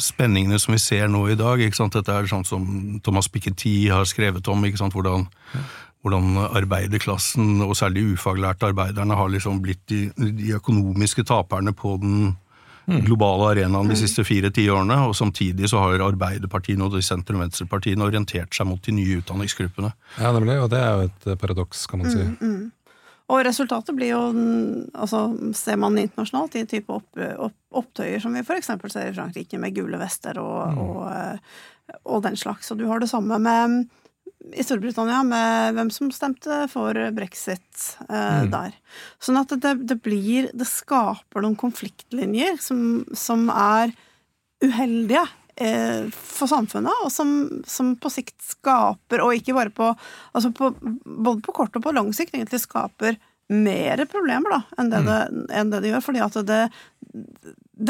spenningene 0.00 0.58
som 0.60 0.74
vi 0.76 0.80
ser 0.82 1.08
nå 1.10 1.24
i 1.30 1.38
dag. 1.38 1.62
Ikke 1.62 1.78
sant? 1.78 1.96
Dette 1.96 2.14
er 2.14 2.30
sånn 2.30 2.46
som 2.48 2.66
Thomas 3.04 3.30
Piketty 3.32 3.90
har 3.92 4.08
skrevet 4.08 4.50
om, 4.52 4.66
ikke 4.68 4.80
sant? 4.80 4.96
Hvordan, 4.96 5.26
hvordan 6.04 6.36
arbeiderklassen, 6.50 7.58
og 7.66 7.74
særlig 7.78 8.12
ufaglærte 8.14 8.70
arbeiderne, 8.70 9.18
har 9.18 9.32
liksom 9.32 9.62
blitt 9.64 9.82
de, 9.90 10.06
de 10.16 10.54
økonomiske 10.58 11.26
taperne 11.28 11.74
på 11.76 11.96
den 12.02 12.32
mm. 12.86 13.04
globale 13.06 13.50
arenaen 13.54 13.90
de 13.90 13.98
siste 13.98 14.24
fire 14.26 14.50
tiårene, 14.54 14.96
og 15.08 15.16
samtidig 15.16 15.70
så 15.70 15.82
har 15.84 16.04
Arbeiderpartiene 16.04 16.86
og 16.86 16.96
de 16.96 17.02
sentrum-venstrepartiene 17.04 18.06
orientert 18.06 18.54
seg 18.56 18.68
mot 18.68 18.82
de 18.84 18.94
nye 18.96 19.20
utdanningsgruppene. 19.20 19.92
Ja, 20.18 20.32
nemlig, 20.36 20.58
og 20.62 20.70
det 20.72 20.82
er 20.82 20.92
jo 20.92 21.08
et 21.08 21.40
paradoks, 21.40 21.86
kan 21.90 22.02
man 22.02 22.12
si. 22.12 22.22
Mm, 22.22 22.36
mm. 22.40 22.68
Og 23.30 23.44
resultatet 23.46 23.94
blir 23.94 24.12
jo 24.12 24.22
altså 24.98 25.22
Ser 25.56 25.78
man 25.80 25.98
internasjonalt 26.00 26.58
i 26.58 26.66
type 26.68 26.92
opp, 26.92 27.08
opp, 27.14 27.56
opptøyer 27.82 28.22
som 28.22 28.34
vi 28.34 28.42
f.eks. 28.42 28.72
ser 28.90 29.10
i 29.10 29.14
Frankrike, 29.14 29.60
med 29.62 29.76
gule 29.76 30.00
vester 30.00 30.40
og, 30.42 30.74
mm. 30.74 30.82
og, 30.84 31.00
eh, 31.14 31.56
og, 32.02 32.20
den 32.26 32.38
slags. 32.40 32.72
Og 32.72 32.80
du 32.80 32.86
har 32.90 33.02
det 33.02 33.10
samme 33.10 33.38
med 33.42 33.80
i 34.56 34.64
Storbritannia 34.64 35.20
med 35.26 35.76
hvem 35.76 35.90
som 35.92 36.08
stemte 36.14 36.62
for 36.72 36.96
brexit 37.14 37.90
eh, 38.08 38.46
mm. 38.46 38.52
der. 38.54 38.76
Sånn 39.22 39.38
at 39.40 39.52
det, 39.52 39.74
det, 39.84 40.00
blir 40.02 40.48
Det 40.56 40.66
skaper 40.68 41.44
noen 41.44 41.58
konfliktlinjer 41.60 42.56
som, 42.62 43.04
som 43.14 43.46
er 43.52 43.92
uheldige 44.64 45.26
for 45.60 46.48
samfunnet, 46.48 47.02
og 47.04 47.10
som, 47.12 47.32
som, 47.68 47.92
på 48.00 48.12
sikt 48.12 48.36
skaper, 48.40 49.20
og 49.20 49.34
ikke 49.36 49.56
bare 49.56 49.72
på 49.74 49.90
altså 49.90 50.52
på, 50.56 50.70
Både 51.04 51.42
på 51.44 51.52
kort 51.56 51.76
og 51.76 51.84
på 51.84 51.92
lang 51.92 52.08
sikt 52.16 52.32
egentlig 52.34 52.62
skaper 52.62 53.18
mer 53.50 54.04
problemer 54.06 54.52
da, 54.54 54.60
enn 54.78 54.90
det, 54.92 55.02
mm. 55.02 55.08
det, 55.10 55.44
enn 55.58 55.70
det, 55.72 55.82
det 55.82 55.90
gjør. 55.90 56.04
fordi 56.06 56.22
at 56.22 56.36
det, 56.46 56.60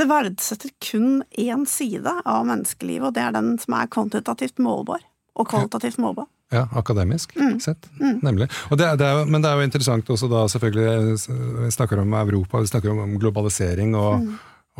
det 0.00 0.06
verdsetter 0.08 0.72
kun 0.80 1.20
én 1.38 1.66
side 1.68 2.14
av 2.24 2.46
menneskelivet, 2.48 3.10
og 3.10 3.16
det 3.16 3.26
er 3.26 3.36
den 3.36 3.54
som 3.60 3.76
er 3.76 3.90
kvantitativt 3.92 4.62
målbar. 4.62 5.04
Og 5.36 5.48
kvalitativt 5.48 6.00
målbar. 6.02 6.26
Ja, 6.50 6.64
akademisk 6.74 7.36
mm. 7.36 7.60
sett, 7.62 7.86
mm. 8.00 8.18
nemlig. 8.24 8.48
Det, 8.72 8.86
det 8.98 9.06
er, 9.06 9.24
men 9.28 9.44
det 9.44 9.50
er 9.52 9.60
jo 9.60 9.68
interessant 9.68 10.08
også 10.10 10.26
da, 10.32 10.46
selvfølgelig, 10.50 11.18
vi 11.60 11.70
snakker 11.76 12.00
om 12.02 12.16
Europa, 12.18 12.64
vi 12.64 12.72
snakker 12.72 12.90
om 12.90 13.18
globalisering, 13.22 13.94
og, 13.94 14.24
mm. 14.24 14.32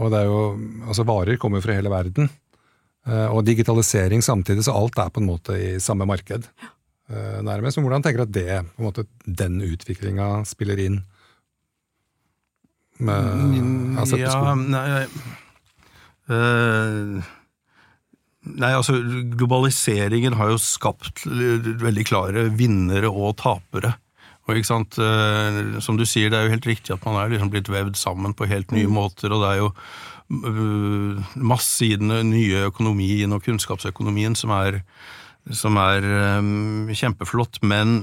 og 0.03 0.11
det 0.11 0.23
er 0.23 0.31
jo, 0.33 0.41
altså 0.89 1.07
varer 1.07 1.39
kommer 1.39 1.63
fra 1.63 1.77
hele 1.77 1.93
verden. 1.93 2.27
Eh, 3.09 3.29
og 3.33 3.47
digitalisering 3.49 4.23
samtidig, 4.25 4.67
så 4.67 4.77
alt 4.77 4.99
er 5.01 5.13
på 5.13 5.23
en 5.23 5.31
måte 5.31 5.57
i 5.57 5.73
samme 5.81 6.07
marked. 6.09 6.49
Eh, 7.11 7.41
nærmest. 7.47 7.79
Men 7.79 7.87
hvordan 7.87 8.05
tenker 8.05 8.23
du 8.23 8.27
at 8.29 8.37
det, 8.37 8.61
på 8.75 8.83
en 8.83 8.91
måte, 8.91 9.07
den 9.25 9.61
utviklinga 9.65 10.45
spiller 10.49 10.83
inn? 10.85 11.01
Med, 13.01 13.97
altså, 13.97 14.19
ja, 14.21 14.53
nei, 14.61 15.07
øh, 16.29 17.23
nei, 18.61 18.73
altså 18.77 18.99
globaliseringen 19.41 20.37
har 20.37 20.51
jo 20.53 20.59
skapt 20.61 21.25
veldig 21.25 22.05
klare 22.05 22.45
vinnere 22.53 23.09
og 23.09 23.39
tapere. 23.41 23.95
Og 24.45 24.59
ikke 24.59 24.69
sant, 24.69 24.99
Som 25.81 25.97
du 25.97 26.05
sier, 26.05 26.29
det 26.29 26.37
er 26.37 26.45
jo 26.45 26.53
helt 26.53 26.67
riktig 26.67 26.93
at 26.93 27.05
man 27.07 27.17
er 27.17 27.33
liksom 27.33 27.53
blitt 27.53 27.71
vevd 27.71 27.97
sammen 27.97 28.35
på 28.35 28.49
helt 28.51 28.73
nye 28.75 28.89
mm. 28.91 28.93
måter. 28.93 29.33
og 29.33 29.45
det 29.45 29.49
er 29.49 29.59
jo 29.63 29.69
masse 30.31 31.89
i 31.89 31.97
den 31.99 32.13
nye 32.31 32.69
økonomien 32.69 33.33
og 33.35 33.43
kunnskapsøkonomien 33.43 34.37
som 34.39 34.53
er, 34.55 34.79
som 35.57 35.75
er 35.81 36.07
um, 36.39 36.87
kjempeflott, 36.95 37.59
men 37.67 37.97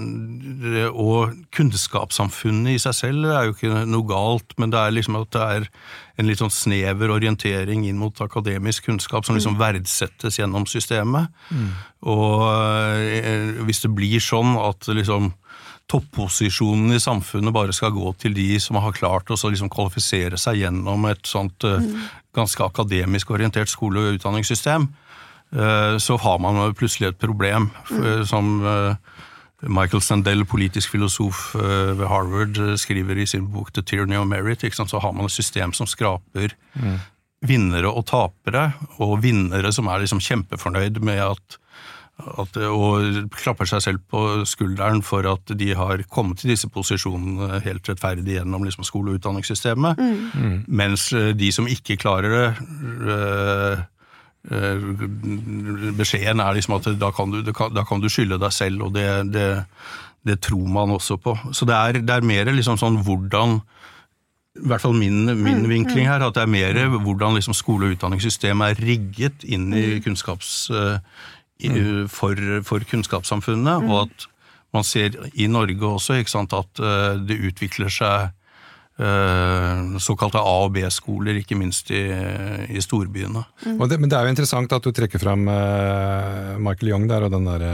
Og 0.92 1.32
kunnskapssamfunnet 1.56 2.76
i 2.76 2.82
seg 2.84 2.98
selv 2.98 3.32
er 3.32 3.48
jo 3.48 3.56
ikke 3.56 3.86
noe 3.88 4.08
galt, 4.10 4.58
men 4.58 4.74
det 4.74 4.82
er 4.82 4.96
liksom 4.98 5.20
at 5.22 5.32
det 5.32 5.46
er 5.46 5.70
en 6.18 6.28
litt 6.28 6.42
sånn 6.42 6.52
snever 6.52 7.14
orientering 7.14 7.86
inn 7.88 8.00
mot 8.02 8.20
akademisk 8.22 8.90
kunnskap 8.90 9.26
som 9.26 9.38
liksom 9.38 9.56
mm. 9.56 9.62
verdsettes 9.62 10.40
gjennom 10.42 10.68
systemet. 10.68 11.32
Mm. 11.48 11.72
Og 12.12 12.44
uh, 12.44 13.64
hvis 13.64 13.86
det 13.86 13.94
blir 13.96 14.20
sånn 14.24 14.58
at 14.60 14.90
liksom 14.92 15.32
topposisjonen 15.88 16.92
i 16.96 17.00
samfunnet 17.00 17.56
bare 17.56 17.76
skal 17.76 17.94
gå 17.96 18.12
til 18.20 18.36
de 18.36 18.48
som 18.60 18.80
har 18.84 18.96
klart 18.96 19.30
å 19.32 19.38
liksom 19.38 19.72
kvalifisere 19.72 20.40
seg 20.40 20.62
gjennom 20.62 21.06
et 21.08 21.28
sånt 21.28 21.64
eh, 21.68 21.84
ganske 22.36 22.64
akademisk 22.64 23.32
orientert 23.32 23.72
skole- 23.72 24.04
og 24.04 24.18
utdanningssystem, 24.18 24.90
eh, 25.56 25.96
så 26.04 26.18
har 26.24 26.42
man 26.44 26.76
plutselig 26.76 27.14
et 27.14 27.22
problem. 27.22 27.70
Mm. 27.92 28.26
Som 28.28 28.50
Michael 29.64 30.04
Sandell, 30.04 30.44
politisk 30.46 30.92
filosof 30.94 31.56
ved 31.58 32.04
Harvard, 32.06 32.60
skriver 32.78 33.18
i 33.18 33.26
sin 33.26 33.48
bok 33.50 33.72
The 33.74 33.82
Tyranny 33.82 34.20
of 34.20 34.28
Merit, 34.30 34.62
så 34.62 35.00
har 35.02 35.16
man 35.16 35.26
et 35.26 35.34
system 35.34 35.74
som 35.74 35.88
skraper 35.90 36.54
mm. 36.76 37.00
vinnere 37.48 37.90
og 37.90 38.06
tapere, 38.12 38.74
og 39.00 39.24
vinnere 39.24 39.72
som 39.74 39.90
er 39.90 40.04
liksom 40.04 40.22
kjempefornøyd 40.22 41.00
med 41.02 41.24
at 41.26 41.58
at, 42.18 42.58
og 42.66 43.28
klapper 43.38 43.70
seg 43.70 43.84
selv 43.84 44.00
på 44.10 44.22
skulderen 44.50 45.04
for 45.06 45.28
at 45.30 45.54
de 45.60 45.70
har 45.78 46.02
kommet 46.10 46.42
til 46.42 46.54
disse 46.56 46.70
posisjonene 46.74 47.62
helt 47.66 47.86
rettferdig 47.90 48.40
gjennom 48.40 48.66
liksom, 48.66 48.88
skole- 48.88 49.14
og 49.14 49.20
utdanningssystemet. 49.20 50.02
Mm. 50.02 50.24
mm. 50.34 50.58
Mens 50.68 51.12
eh, 51.14 51.30
de 51.38 51.52
som 51.54 51.70
ikke 51.70 52.00
klarer 52.02 52.34
det 52.34 52.48
øh, 53.14 53.86
Beskjeden 55.98 56.40
er 56.40 56.54
liksom 56.56 56.78
at 56.78 56.86
da 56.96 57.10
kan, 57.12 57.34
du, 57.34 57.42
da 57.44 57.84
kan 57.84 58.00
du 58.00 58.08
skylde 58.08 58.38
deg 58.40 58.54
selv, 58.56 58.86
og 58.86 58.94
det, 58.96 59.08
det, 59.34 59.48
det, 60.24 60.38
tror 60.46 60.70
man 60.72 60.94
også 60.96 61.18
på. 61.20 61.34
Så 61.52 61.68
det 61.68 61.76
er, 61.76 62.00
det 62.00 62.16
er 62.16 62.24
mer 62.24 62.48
liksom 62.56 62.80
sånn 62.80 63.02
hvordan 63.04 63.58
i 64.58 64.70
hvert 64.72 64.82
fall 64.82 64.96
min, 64.96 65.26
min 65.28 65.60
mm, 65.66 65.68
vinkling 65.70 66.08
mm. 66.08 66.10
her, 66.10 66.24
at 66.24 66.38
det 66.38 66.46
er 66.46 66.50
mer 66.50 66.80
hvordan 66.96 67.36
liksom 67.36 67.54
skole- 67.54 67.90
og 67.90 67.98
utdanningssystemet 67.98 68.72
er 68.72 68.88
rigget 68.88 69.44
inn 69.44 69.68
i 69.76 70.00
kunnskaps 70.02 70.72
mm. 71.64 72.08
for, 72.14 72.40
for, 72.68 72.86
kunnskapssamfunnet, 72.88 73.84
mm. 73.84 73.92
og 73.92 74.08
at 74.08 74.28
man 74.76 74.86
ser 74.86 75.16
i 75.34 75.48
Norge 75.50 75.86
også 75.86 76.20
sant, 76.30 76.54
at 76.54 76.84
uh, 76.84 77.16
det 77.18 77.40
utvikler 77.50 77.90
seg 77.94 78.28
uh, 79.00 79.98
såkalte 80.04 80.42
A- 80.42 80.68
og 80.68 80.76
B-skoler, 80.76 81.40
ikke 81.40 81.58
minst 81.58 81.90
i, 81.92 82.04
i 82.70 82.84
storbyene. 82.84 83.44
Mm. 83.66 83.82
Det, 83.88 84.00
men 84.00 84.12
det 84.12 84.20
er 84.20 84.28
jo 84.28 84.36
interessant 84.36 84.78
at 84.78 84.86
du 84.86 84.92
trekker 84.92 85.24
fram 85.24 85.48
uh, 85.50 86.56
Michael 86.60 86.94
Young 86.94 87.10
der 87.10 87.26
og 87.26 87.34
den 87.34 87.48
der 87.48 87.68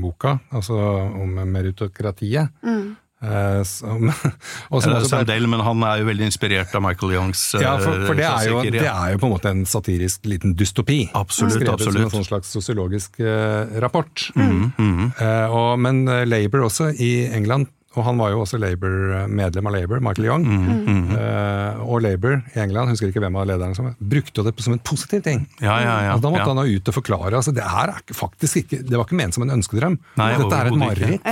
boka, 0.00 0.38
altså 0.50 0.80
om 1.20 1.38
meritokratiet. 1.52 2.50
Mm. 2.64 2.94
Eh, 3.24 3.60
som, 3.68 4.10
Sam 5.08 5.26
Dale, 5.28 5.50
men 5.50 5.62
han 5.64 5.84
er 5.88 6.02
jo 6.02 6.08
veldig 6.10 6.28
inspirert 6.28 6.74
av 6.76 6.84
Michael 6.84 7.16
Youngs 7.16 7.44
Ja, 7.56 7.76
for, 7.80 8.04
for 8.08 8.18
det, 8.18 8.26
er 8.28 8.50
jo, 8.50 8.62
det, 8.68 8.84
er 8.86 9.14
jo, 9.14 9.22
på 9.22 9.30
en 9.30 9.34
måte 9.34 9.52
en 9.54 9.64
satirisk 9.68 10.28
liten 10.30 10.56
dystopi. 10.58 11.04
Absolutt, 11.12 11.56
skrevet 11.58 11.74
absolutt. 11.76 12.00
som 12.00 12.10
en 12.10 12.16
sånn 12.18 12.28
slags 12.28 12.52
sosiologisk 12.54 13.22
uh, 13.24 13.64
rapport. 13.84 14.28
Mm, 14.36 14.68
mm. 14.76 15.06
Uh, 15.20 15.46
og, 15.54 15.70
men 15.82 16.04
Labour 16.28 16.68
også, 16.68 16.92
i 17.00 17.26
England, 17.32 17.70
og 17.94 18.08
han 18.08 18.18
var 18.18 18.32
jo 18.34 18.42
også 18.42 18.58
Labour, 18.58 19.26
medlem 19.30 19.70
av 19.70 19.76
Labour, 19.76 20.02
Michael 20.02 20.30
Young. 20.32 20.46
Mm, 20.48 20.84
Eh, 21.14 21.82
og 21.84 22.02
Labour 22.04 22.38
i 22.54 22.60
England, 22.62 22.92
husker 22.92 23.10
ikke 23.10 23.22
hvem 23.22 23.38
av 23.38 23.48
lederne 23.48 23.76
som 23.76 23.90
brukte 23.98 24.44
det 24.46 24.54
som 24.64 24.76
en 24.76 24.82
positiv 24.84 25.24
ting. 25.26 25.44
Ja, 25.62 25.78
ja, 25.82 25.96
ja. 26.08 26.12
Og 26.16 26.22
da 26.24 26.32
måtte 26.32 26.44
ja. 26.44 26.52
han 26.52 26.62
ha 26.62 26.66
ut 26.68 26.90
og 26.90 26.96
forklare. 26.98 27.38
altså 27.38 27.54
Det 27.54 27.64
her 27.64 27.94
er 27.94 28.16
faktisk 28.16 28.64
ikke, 28.64 28.82
det 28.84 28.98
var 28.98 29.06
ikke 29.06 29.20
ment 29.20 29.36
som 29.36 29.46
en 29.46 29.56
ønskedrøm. 29.58 29.98
Nei, 30.20 30.30
Dette 30.40 30.60
er 30.60 30.70
et 30.70 30.80
mareritt. 30.80 31.28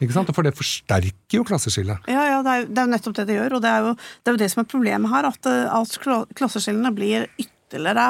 Ikke 0.00 0.14
sant? 0.16 0.30
For 0.34 0.42
det 0.46 0.54
forsterker 0.56 1.36
jo 1.36 1.44
klasseskillet. 1.44 2.06
Ja, 2.08 2.22
ja, 2.30 2.42
det 2.42 2.50
er, 2.54 2.60
jo- 2.62 2.68
det 2.72 2.78
er 2.78 2.86
jo 2.88 2.92
nettopp 2.94 3.16
det 3.20 3.26
det 3.28 3.36
gjør, 3.36 3.56
og 3.58 3.62
det 3.62 3.70
er 3.70 3.80
jo 3.84 3.94
det, 3.94 4.26
er 4.26 4.32
jo 4.32 4.40
det 4.44 4.50
som 4.50 4.62
er 4.64 4.68
problemet 4.70 5.10
her, 5.12 5.28
at, 5.28 5.46
eh, 5.46 5.80
at 5.80 6.34
klasseskillene 6.40 6.94
blir 6.96 7.26
ytterligere 7.38 8.06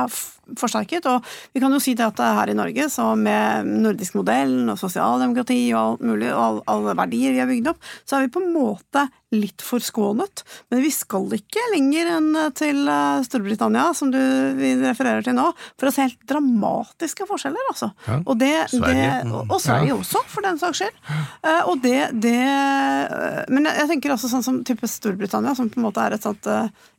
forsterket. 0.58 1.06
Og 1.06 1.24
vi 1.54 1.60
kan 1.60 1.72
jo 1.72 1.78
si 1.82 1.94
det 1.94 2.06
at 2.06 2.18
her 2.24 2.50
i 2.50 2.56
Norge, 2.58 2.88
så 2.90 3.10
med 3.18 3.66
nordisk 3.84 4.14
modell 4.18 4.68
og 4.72 4.78
sosialdemokrati 4.80 5.60
og 5.74 5.80
alt 6.00 6.00
mulig, 6.10 6.30
og 6.32 6.40
all- 6.42 6.62
alle 6.66 6.94
verdier 6.98 7.32
vi 7.36 7.38
har 7.42 7.46
bygd 7.50 7.68
opp, 7.74 7.78
så 8.06 8.16
er 8.18 8.26
vi 8.26 8.34
på 8.38 8.42
en 8.42 8.52
måte 8.54 9.08
litt 9.30 9.62
forskånet. 9.62 10.42
Men 10.72 10.80
vi 10.82 10.90
skal 10.90 11.28
ikke 11.36 11.62
lenger 11.74 12.08
enn 12.16 12.32
til 12.58 12.80
eh, 12.90 13.20
Storbritannia, 13.22 13.92
som 13.94 14.10
du 14.10 14.18
refererer 14.18 15.22
til 15.22 15.36
nå, 15.38 15.52
for 15.78 15.86
å 15.86 15.92
se 15.94 16.02
helt 16.08 16.18
dramatiske 16.26 17.28
forskjeller, 17.30 17.68
altså. 17.70 17.92
Ja. 18.08 18.18
Og, 18.26 18.34
det, 18.40 18.50
det, 18.72 18.80
Sverige. 18.80 19.12
og, 19.30 19.44
og 19.54 19.60
Sverige 19.62 19.94
også, 20.00 20.24
for 20.26 20.42
den 20.42 20.58
saks 20.58 20.82
skyld. 20.82 20.98
Eh, 21.46 21.62
og 21.70 21.78
det, 21.84 21.98
det 22.26 22.34
eh, 22.42 23.44
Men 23.54 23.68
jeg, 23.70 23.86
tenker 23.92 24.16
altså 24.16 24.30
sånn 24.32 24.42
som 24.46 24.60
type 24.66 24.88
Storbritannia, 24.90 25.54
som 25.54 25.70
på 25.70 25.78
en 25.80 25.86
måte 25.86 26.02
er 26.02 26.16
et 26.18 26.26
sånt 26.26 26.46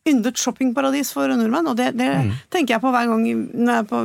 yndet 0.07 0.39
shoppingparadis 0.41 1.11
for 1.13 1.29
nordmenn. 1.29 1.67
Og 1.73 1.75
det, 1.77 1.91
det 1.99 2.09
Mm. 2.21 2.31
tenker 2.51 2.75
jeg 2.75 2.81
på 2.83 2.89
hver 2.91 3.07
gang 3.07 3.21
når 3.51 3.73
jeg, 3.79 3.85
på, 3.89 3.99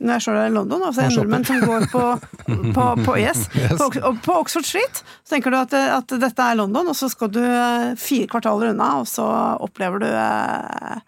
når 0.00 0.12
jeg 0.14 0.24
selv 0.26 0.40
er 0.40 0.50
i 0.50 0.54
London 0.54 0.84
altså 0.86 1.08
nordmenn 1.12 1.46
som 1.48 1.60
går 1.64 1.86
på, 1.92 2.04
på, 2.76 2.86
på, 3.06 3.16
yes, 3.20 3.44
Yes. 3.58 3.76
på, 3.78 4.12
på 4.24 4.36
Oxford 4.42 4.66
Street. 4.68 5.02
Så 5.24 5.34
tenker 5.34 5.54
du 5.54 5.58
at, 5.60 5.74
at 5.74 6.14
dette 6.22 6.46
er 6.46 6.58
London, 6.58 6.90
og 6.92 6.96
så 6.98 7.08
skal 7.12 7.30
du 7.34 7.40
eh, 7.42 7.92
fire 8.00 8.28
kvartaler 8.32 8.72
unna, 8.72 8.88
og 9.02 9.08
så 9.10 9.26
opplever 9.62 10.02
du 10.04 10.08
eh, 10.08 10.98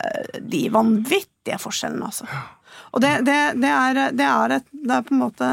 eh, 0.00 0.40
de 0.54 0.64
vanvittige 0.74 1.58
forskjellene, 1.62 2.10
altså. 2.12 2.28
Og 2.94 3.02
det, 3.02 3.14
det, 3.26 3.38
det, 3.58 3.70
er, 3.70 3.98
det, 4.14 4.26
er 4.28 4.58
et, 4.60 4.68
er 4.86 5.02
på 5.02 5.16
en 5.16 5.24
måte 5.24 5.48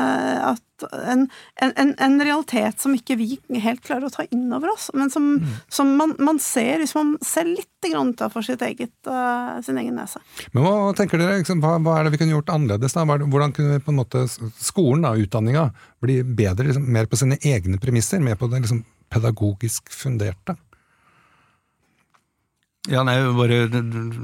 en, 0.81 1.27
en, 1.61 1.93
en 1.97 2.15
realitet 2.21 2.81
som 2.81 2.93
ikke 2.95 3.17
vi 3.19 3.35
helt 3.61 3.83
klarer 3.85 4.07
å 4.07 4.13
ta 4.13 4.25
inn 4.29 4.47
over 4.53 4.73
oss, 4.73 4.89
men 4.97 5.11
som, 5.13 5.33
som 5.71 5.95
man, 5.97 6.15
man 6.21 6.41
ser 6.41 6.81
hvis 6.81 6.95
man 6.97 7.15
ser 7.25 7.49
litt 7.49 7.67
utenfor 7.81 8.45
sitt 8.45 8.61
eget, 8.61 8.93
eh, 9.09 9.55
sin 9.65 9.79
egen 9.81 9.97
nese. 9.97 10.21
Men 10.53 10.65
hva 10.65 10.91
tenker 10.97 11.17
dere, 11.17 11.39
liksom, 11.41 11.63
hva, 11.63 11.79
hva 11.81 11.97
er 11.97 12.05
det 12.05 12.13
vi 12.13 12.21
kunne 12.21 12.35
gjort 12.35 12.51
annerledes? 12.53 12.93
da? 12.93 13.05
Hvordan 13.09 13.55
kunne 13.57 13.77
vi 13.77 13.85
på 13.85 13.93
en 13.93 13.97
måte, 13.97 14.25
skolen, 14.61 15.07
og 15.09 15.23
utdanninga, 15.23 15.67
bli 16.03 16.19
bedre, 16.21 16.69
liksom, 16.69 16.85
mer 16.93 17.09
på 17.09 17.17
sine 17.17 17.39
egne 17.41 17.81
premisser? 17.81 18.21
Mer 18.21 18.37
på 18.37 18.51
det 18.51 18.61
liksom, 18.61 18.83
pedagogisk 19.11 19.89
funderte? 19.93 20.57
Ja, 22.89 23.03
nei, 23.05 23.19
bare, 23.37 23.67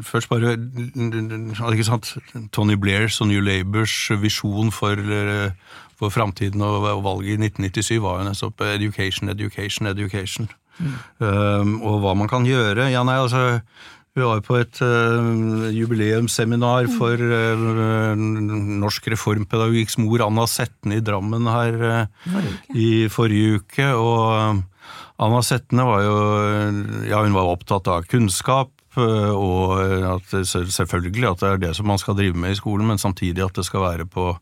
først 0.02 0.32
bare 0.32 0.56
ikke 0.58 1.86
sant, 1.86 2.16
Tony 2.56 2.74
Blairs 2.74 3.20
og 3.22 3.30
New 3.30 3.44
Labours 3.46 3.94
visjon 4.18 4.72
for, 4.74 4.98
eh, 4.98 5.52
for 6.00 6.10
framtiden 6.10 6.64
og 6.66 6.88
og 6.90 7.04
valget 7.06 7.38
i 7.38 7.52
1997 7.52 8.02
var 8.02 8.24
jo 8.24 8.30
nettopp 8.32 8.66
education, 8.66 9.30
education, 9.30 9.88
education. 9.88 10.50
Um, 11.20 11.82
og 11.82 12.02
hva 12.02 12.16
man 12.18 12.30
kan 12.30 12.46
gjøre. 12.46 12.90
Ja, 12.90 13.04
nei, 13.06 13.18
altså 13.18 13.60
vi 14.18 14.26
var 14.26 14.40
på 14.42 14.56
et 14.58 14.80
uh, 14.82 15.70
jubileumsseminar 15.70 16.88
for 16.90 17.22
uh, 17.22 18.16
Norsk 18.18 19.12
reformpedagogikks 19.14 20.00
mor 20.02 20.24
Anna 20.26 20.48
Setne 20.50 20.98
i 20.98 21.04
Drammen 21.06 21.46
her 21.46 21.78
uh, 21.86 22.40
i 22.74 23.06
forrige 23.14 23.60
uke. 23.62 23.92
Og 23.94 24.24
eh, 24.34 24.64
Anna 25.18 25.42
Settene 25.42 25.86
var 25.88 26.04
jo 26.06 26.18
Ja, 27.10 27.24
hun 27.24 27.34
var 27.38 27.50
opptatt 27.54 27.88
av 27.90 28.06
kunnskap. 28.10 28.72
eh, 28.98 29.32
Og 29.34 29.78
at 29.82 30.36
selvfølgelig 30.46 31.32
at 31.32 31.40
det 31.40 31.50
er 31.50 31.58
det 31.58 31.76
som 31.76 31.88
man 31.88 31.98
skal 31.98 32.16
drive 32.16 32.38
med 32.38 32.52
i 32.52 32.60
skolen, 32.60 32.88
men 32.88 32.98
samtidig 32.98 33.46
at 33.46 33.54
det 33.56 33.66
skal 33.66 33.82
være 33.82 34.06
på 34.06 34.36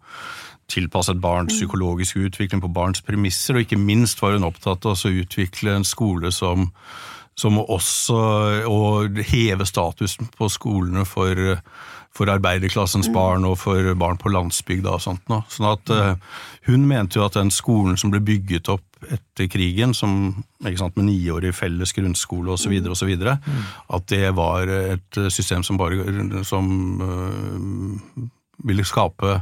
tilpasset 0.68 1.20
barns 1.22 1.54
psykologiske 1.54 2.20
utvikling 2.20 2.62
på 2.62 2.74
barns 2.74 3.02
premisser, 3.06 3.56
og 3.56 3.66
ikke 3.66 3.78
minst 3.78 4.22
var 4.22 4.34
hun 4.34 4.48
opptatt 4.48 4.86
av 4.86 4.98
å 4.98 5.12
utvikle 5.12 5.76
en 5.76 5.86
skole 5.86 6.32
som, 6.34 6.72
som 7.38 7.60
også 7.62 8.18
å 8.66 8.80
heve 9.30 9.68
statusen 9.70 10.32
på 10.34 10.50
skolene 10.50 11.06
for, 11.06 11.60
for 12.16 12.32
arbeiderklassens 12.34 13.12
barn 13.14 13.46
og 13.46 13.60
for 13.62 13.94
barn 13.94 14.18
på 14.18 14.34
landsbygda 14.34 14.96
og 14.98 15.06
sånt. 15.06 15.22
noe. 15.30 15.46
Sånn 15.54 15.70
at 15.70 15.94
uh, 15.94 16.16
Hun 16.66 16.88
mente 16.90 17.20
jo 17.20 17.28
at 17.28 17.38
den 17.38 17.52
skolen 17.54 17.98
som 17.98 18.10
ble 18.10 18.24
bygget 18.26 18.72
opp 18.74 18.95
etter 19.14 19.50
krigen, 19.52 19.94
som, 19.98 20.44
sant, 20.64 20.96
med 20.98 21.10
niårig 21.10 21.54
felles 21.56 21.94
grunnskole 21.96 22.56
osv., 22.56 22.76
osv., 22.92 23.12
at 23.26 24.08
det 24.12 24.32
var 24.38 24.70
et 24.70 25.20
system 25.34 25.64
som 25.64 25.80
bare 25.82 26.44
som, 26.48 26.72
øh, 27.02 28.30
ville 28.66 28.86
skape 28.88 29.42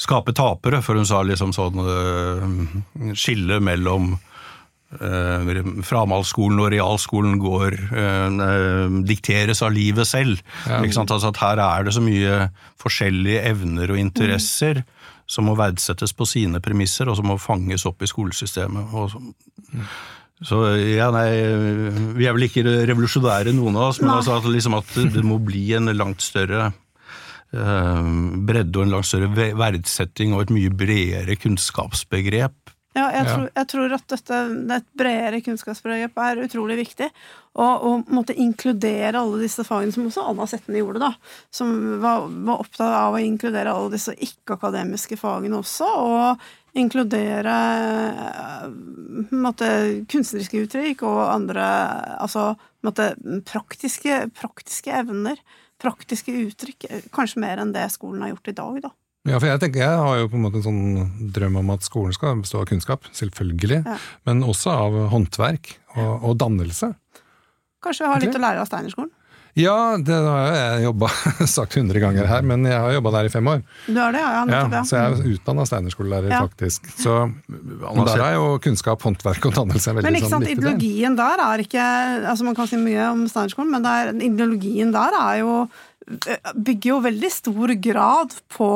skape 0.00 0.32
tapere, 0.32 0.80
for 0.84 0.96
hun 0.96 1.08
sa 1.08 1.20
liksom 1.26 1.52
sånn 1.56 1.84
øh, 1.84 3.14
skille 3.18 3.60
mellom 3.64 4.16
Uh, 4.90 5.46
Framadsskolen 5.86 6.58
og 6.58 6.72
realskolen 6.72 7.36
går 7.38 7.76
uh, 7.94 8.88
dikteres 9.06 9.60
av 9.62 9.70
livet 9.70 10.08
selv. 10.10 10.40
Sant? 10.66 11.12
Altså 11.14 11.30
at 11.30 11.38
her 11.38 11.62
er 11.62 11.86
det 11.86 11.94
så 11.94 12.02
mye 12.02 12.48
forskjellige 12.82 13.44
evner 13.52 13.92
og 13.94 14.00
interesser 14.02 14.82
som 15.30 15.46
må 15.46 15.54
verdsettes 15.58 16.10
på 16.16 16.26
sine 16.26 16.58
premisser, 16.64 17.06
og 17.10 17.14
som 17.20 17.28
må 17.30 17.36
fanges 17.38 17.84
opp 17.86 18.02
i 18.02 18.08
skolesystemet. 18.10 18.90
Og, 18.98 19.12
så- 19.12 19.84
så 20.42 20.58
ja, 20.96 21.10
nei, 21.14 21.28
Vi 22.16 22.26
er 22.26 22.32
vel 22.34 22.46
ikke 22.48 22.64
revolusjonære, 22.88 23.52
noen 23.54 23.76
av 23.76 23.90
oss, 23.92 24.00
men 24.02 24.10
altså 24.16 24.38
at, 24.40 24.48
liksom 24.50 24.74
at 24.78 24.90
det 25.14 25.22
må 25.24 25.38
bli 25.44 25.68
en 25.76 25.86
langt 25.94 26.24
større 26.24 26.72
eh, 27.52 28.10
bredde 28.46 28.76
og 28.80 28.86
en 28.86 28.94
langt 28.96 29.06
større 29.10 29.30
verdsetting 29.58 30.32
og 30.34 30.42
et 30.46 30.54
mye 30.56 30.70
bredere 30.72 31.36
kunnskapsbegrep. 31.36 32.56
Ja, 32.96 33.04
jeg, 33.14 33.24
Ja. 33.26 33.34
Tror, 33.36 33.50
jeg 33.54 33.66
tror 33.70 33.92
at 33.94 34.06
dette, 34.10 34.38
et 34.80 34.86
bredere 34.98 35.40
kunnskapsbegrep 35.46 36.16
er 36.18 36.40
utrolig 36.46 36.76
viktig. 36.80 37.10
Og, 37.58 37.82
og 37.82 38.10
måtte 38.14 38.36
inkludere 38.38 39.18
alle 39.18 39.40
disse 39.42 39.64
fagene, 39.66 39.90
som 39.90 40.06
også 40.06 40.22
Anna 40.30 40.46
Setne 40.46 40.78
gjorde, 40.78 41.00
da. 41.02 41.08
Som 41.50 41.72
var, 42.02 42.28
var 42.46 42.62
opptatt 42.62 42.94
av 42.94 43.16
å 43.18 43.22
inkludere 43.22 43.72
alle 43.74 43.90
disse 43.96 44.14
ikke-akademiske 44.14 45.18
fagene 45.18 45.58
også. 45.58 45.88
Og 45.90 46.78
inkludere 46.78 47.56
eh, 48.14 48.68
måte, 49.34 49.70
kunstneriske 50.12 50.62
uttrykk 50.62 51.02
og 51.08 51.18
andre 51.26 51.66
altså, 52.22 52.52
måtte, 52.86 53.10
praktiske, 53.50 54.28
praktiske 54.38 54.94
evner. 55.02 55.42
Praktiske 55.82 56.30
uttrykk. 56.46 56.86
Kanskje 57.14 57.42
mer 57.42 57.62
enn 57.62 57.74
det 57.74 57.88
skolen 57.90 58.22
har 58.22 58.34
gjort 58.36 58.52
i 58.52 58.58
dag, 58.62 58.80
da. 58.86 58.94
Ja, 59.28 59.36
for 59.36 59.50
jeg, 59.50 59.60
tenker, 59.60 59.82
jeg 59.82 60.00
har 60.00 60.16
jo 60.22 60.28
på 60.32 60.38
en 60.38 60.44
måte 60.46 60.60
en 60.62 60.64
sånn 60.64 61.30
drøm 61.34 61.58
om 61.60 61.74
at 61.74 61.84
skolen 61.84 62.14
skal 62.16 62.38
bestå 62.40 62.62
av 62.62 62.70
kunnskap, 62.70 63.04
selvfølgelig, 63.12 63.82
Ja. 63.84 63.98
men 64.24 64.40
også 64.46 64.72
av 64.72 64.96
håndverk 65.12 65.74
og, 65.98 66.14
og 66.30 66.38
dannelse. 66.40 66.94
Kanskje 67.84 68.06
har 68.10 68.20
litt 68.20 68.30
okay. 68.32 68.40
å 68.40 68.44
lære 68.44 68.62
av 68.62 68.68
Steinerskolen? 68.68 69.10
Ja, 69.58 69.96
det 69.98 70.14
har 70.14 70.52
jeg 70.54 70.84
jobba 70.84 71.08
sagt 71.56 71.74
hundre 71.74 71.98
ganger 72.02 72.28
her, 72.30 72.44
men 72.46 72.62
jeg 72.68 72.78
har 72.78 72.92
jobba 72.94 73.10
der 73.16 73.26
i 73.26 73.32
fem 73.32 73.48
år. 73.50 73.64
Du 73.88 73.98
er 73.98 74.14
det, 74.14 74.20
ja? 74.22 74.28
ja, 74.30 74.44
Ja, 74.46 74.60
ja. 74.70 74.82
så 74.86 74.94
jeg 75.00 75.16
er 75.16 75.32
utdanna 75.32 75.64
steinerskolelærer, 75.66 76.30
Ja. 76.30 76.42
faktisk. 76.46 76.86
Så 77.02 77.16
og 77.26 78.02
der 78.06 78.22
er 78.28 78.36
jo 78.36 78.46
kunnskap, 78.62 79.02
håndverk 79.02 79.50
og 79.50 79.56
dannelse 79.58 79.96
veldig 79.96 80.06
Men 80.06 80.20
ikke 80.20 80.30
sånn 80.30 80.36
sant, 80.38 80.46
del. 80.46 80.58
ideologien 80.58 81.18
der 81.18 81.42
er 81.48 81.64
ikke 81.64 81.86
altså 82.30 82.46
Man 82.46 82.54
kan 82.60 82.70
si 82.70 82.78
mye 82.78 83.10
om 83.10 83.26
Steinerskolen, 83.26 83.72
men 83.74 83.82
det 83.82 83.96
er, 83.98 84.12
ideologien 84.30 84.94
der 84.94 85.18
er 85.18 85.40
jo 85.42 85.56
bygger 86.54 86.88
jo 86.94 87.00
veldig 87.04 87.30
stor 87.30 87.74
grad 87.82 88.32
på 88.54 88.70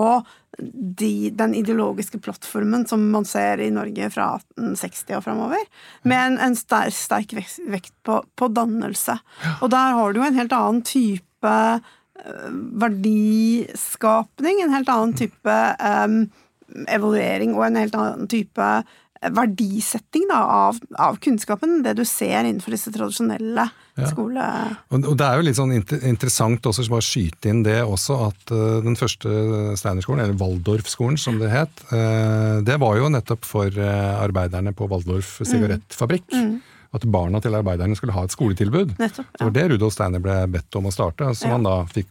de, 0.62 1.31
den 1.35 1.55
ideologiske 1.55 2.19
plattformen 2.19 2.87
som 2.87 3.11
man 3.11 3.25
ser 3.29 3.61
i 3.62 3.71
Norge 3.75 4.11
fra 4.14 4.35
1860 4.38 5.19
og 5.19 5.25
framover, 5.27 5.67
med 6.03 6.21
en, 6.29 6.38
en 6.49 6.57
sterk, 6.59 6.95
sterk 6.97 7.35
vekt, 7.37 7.95
på, 8.07 8.21
på 8.37 8.49
dannelse. 8.55 9.19
Og 9.61 9.71
der 9.75 9.99
har 9.99 10.12
du 10.12 10.21
jo 10.21 10.27
en 10.29 10.38
helt 10.38 10.55
annen 10.57 10.83
type 10.87 11.55
eh, 11.55 12.51
verdiskapning, 12.85 14.62
en 14.62 14.75
helt 14.77 14.93
annen 14.93 15.14
type 15.19 15.59
um, 15.81 16.21
evaluering 16.90 17.55
og 17.57 17.67
en 17.67 17.81
helt 17.83 17.97
annen 17.99 18.31
type 18.31 18.69
verdisetting 19.32 20.26
da, 20.28 20.42
av, 20.68 20.78
av 21.00 21.16
kunnskapen, 21.22 21.82
det 21.84 21.94
du 21.96 22.04
ser 22.04 22.44
innenfor 22.44 22.74
disse 22.76 22.92
tradisjonelle 22.94 23.70
Ja. 23.94 24.08
skole... 24.10 24.42
Og 24.90 25.04
og 25.06 25.16
det 25.20 25.26
er 25.26 25.38
jo 25.38 25.44
litt 25.46 25.54
sånn 25.54 25.72
inter 25.76 26.00
interessant 26.02 26.66
også, 26.66 26.82
bare 26.90 27.04
skyte 27.06 27.46
inn 27.52 27.62
det 27.62 27.76
også, 27.87 28.16
at 28.26 28.50
uh, 28.50 28.80
den 28.82 28.96
første 28.98 29.30
Steinerskolen, 29.78 30.24
eller 30.24 30.34
Waldorfskolen 30.40 31.16
som 31.20 31.38
det 31.38 31.52
het, 31.52 31.84
uh, 31.92 32.58
det 32.66 32.74
var 32.82 32.98
jo 32.98 33.08
nettopp 33.14 33.46
for 33.46 33.70
uh, 33.70 34.18
arbeiderne 34.18 34.74
på 34.74 34.88
Waldorf 34.90 35.37
sigarettfabrikk. 35.46 36.26
At 36.94 37.06
barna 37.10 37.40
til 37.42 37.54
arbeiderne 37.54 37.96
skulle 37.98 38.14
ha 38.14 38.22
et 38.26 38.34
skoletilbud. 38.34 38.96
Nettopp. 38.98 39.30
Det 39.34 39.46
var 39.46 39.54
det 39.54 39.64
Rudolf 39.72 39.94
Steiner 39.96 40.22
ble 40.22 40.37
bedt 40.46 40.76
om 40.78 40.87
å 40.87 40.92
starte, 40.94 41.30
som 41.34 41.50
Ja. 41.50 41.54
han 41.56 41.66
da 41.66 41.76
fikk, 41.90 42.10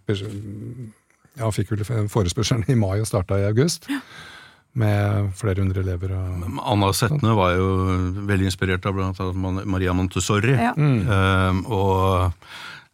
ja, 1.39 1.51
fikk 1.51 1.71
forespørselen 2.11 2.63
i 2.67 2.75
mai 2.75 2.99
og 2.99 3.07
starta 3.07 3.39
i 3.39 3.45
august. 3.47 3.87
Med 4.79 5.31
flere 5.37 5.61
hundre 5.61 5.83
elever. 5.83 6.13
Og... 6.17 6.45
Anna 6.65 6.91
Setne 6.97 7.33
var 7.37 7.55
jo 7.57 7.71
veldig 8.25 8.49
inspirert 8.49 8.85
av 8.89 8.97
blant 8.97 9.19
annet 9.21 9.65
Maria 9.69 9.93
Montessori. 9.95 10.55
Ja. 10.57 10.73
Um, 10.77 11.63
og 11.69 12.33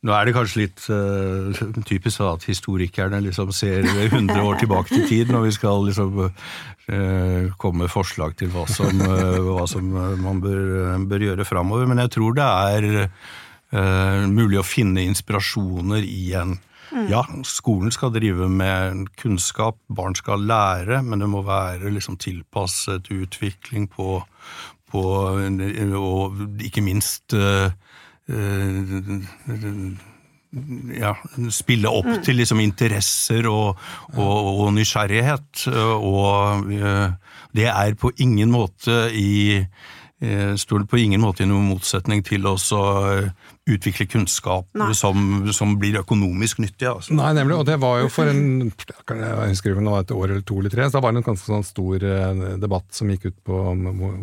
nå 0.08 0.14
er 0.16 0.28
det 0.28 0.36
kanskje 0.36 0.62
litt 0.62 0.86
uh, 0.92 1.82
typisk 1.88 2.24
at 2.24 2.46
historikerne 2.48 3.20
liksom 3.26 3.52
ser 3.56 3.84
100 3.84 4.40
år 4.40 4.62
tilbake 4.62 4.94
til 4.94 5.08
tid 5.10 5.34
når 5.34 5.50
vi 5.50 5.56
skal 5.58 5.84
liksom 5.90 6.22
uh, 6.24 7.52
komme 7.60 7.84
med 7.84 7.92
forslag 7.92 8.38
til 8.40 8.52
hva 8.54 8.64
som, 8.72 9.04
uh, 9.04 9.40
hva 9.44 9.68
som 9.68 9.92
man 10.24 10.40
bør, 10.44 10.96
bør 11.10 11.30
gjøre 11.30 11.48
framover. 11.48 11.88
Men 11.90 12.04
jeg 12.06 12.16
tror 12.16 12.40
det 12.40 12.48
er 12.48 13.06
mulig 14.26 14.58
å 14.58 14.66
finne 14.66 15.04
inspirasjoner 15.06 16.02
i 16.02 16.32
en 16.40 16.56
Mm. 16.92 17.08
Ja, 17.12 17.24
skolen 17.46 17.94
skal 17.94 18.14
drive 18.16 18.50
med 18.50 19.08
kunnskap, 19.20 19.78
barn 19.88 20.16
skal 20.18 20.46
lære, 20.50 21.04
men 21.06 21.22
det 21.22 21.30
må 21.30 21.44
være 21.46 21.92
liksom 21.94 22.18
tilpasset 22.22 23.12
utvikling 23.14 23.90
på, 23.94 24.22
på 24.90 25.04
Og 26.00 26.40
ikke 26.66 26.82
minst 26.82 27.34
uh, 27.38 27.70
ja, 30.98 31.14
spille 31.54 31.92
opp 31.94 32.10
mm. 32.10 32.20
til 32.26 32.40
liksom 32.42 32.60
interesser 32.64 33.48
og, 33.50 33.78
og, 34.18 34.50
og 34.66 34.74
nysgjerrighet. 34.74 35.68
Og 35.70 36.66
det 37.56 37.70
er 37.70 37.98
på 38.00 38.12
ingen 38.18 38.52
måte 38.54 39.08
i 39.14 39.64
står 40.60 40.84
på 40.92 40.98
ingen 41.00 41.22
måte 41.24 41.46
i 41.46 41.48
noen 41.48 41.70
motsetning 41.70 42.26
til 42.28 42.44
å 42.50 42.58
utvikle 43.76 44.08
kunnskap 44.10 44.68
som, 44.98 45.50
som, 45.56 45.76
blir 45.80 46.00
økonomisk 46.02 46.62
nyttig. 46.64 46.88
Altså. 46.90 47.16
Nei, 47.18 47.32
nemlig, 47.38 47.58
og 47.60 47.68
det 47.70 47.78
var 47.82 48.02
jo 48.04 48.10
for 48.14 48.30
en 48.32 48.70
jeg 48.70 49.52
husker 49.54 49.72
ikke 49.72 49.82
om 49.82 49.88
det 49.88 49.94
var 49.94 50.04
et 50.04 50.14
år 50.16 50.26
eller 50.28 50.44
to 50.46 50.58
eller 50.62 50.74
tre, 50.74 50.88
så 50.88 50.98
da 50.98 51.04
var 51.04 51.14
det 51.14 51.22
en 51.22 51.28
ganske 51.30 51.50
sånn 51.50 51.66
stor 51.68 52.06
eh, 52.06 52.44
debatt 52.62 52.88
som 52.96 53.10
gikk 53.12 53.30
ut 53.30 53.38
på 53.50 53.62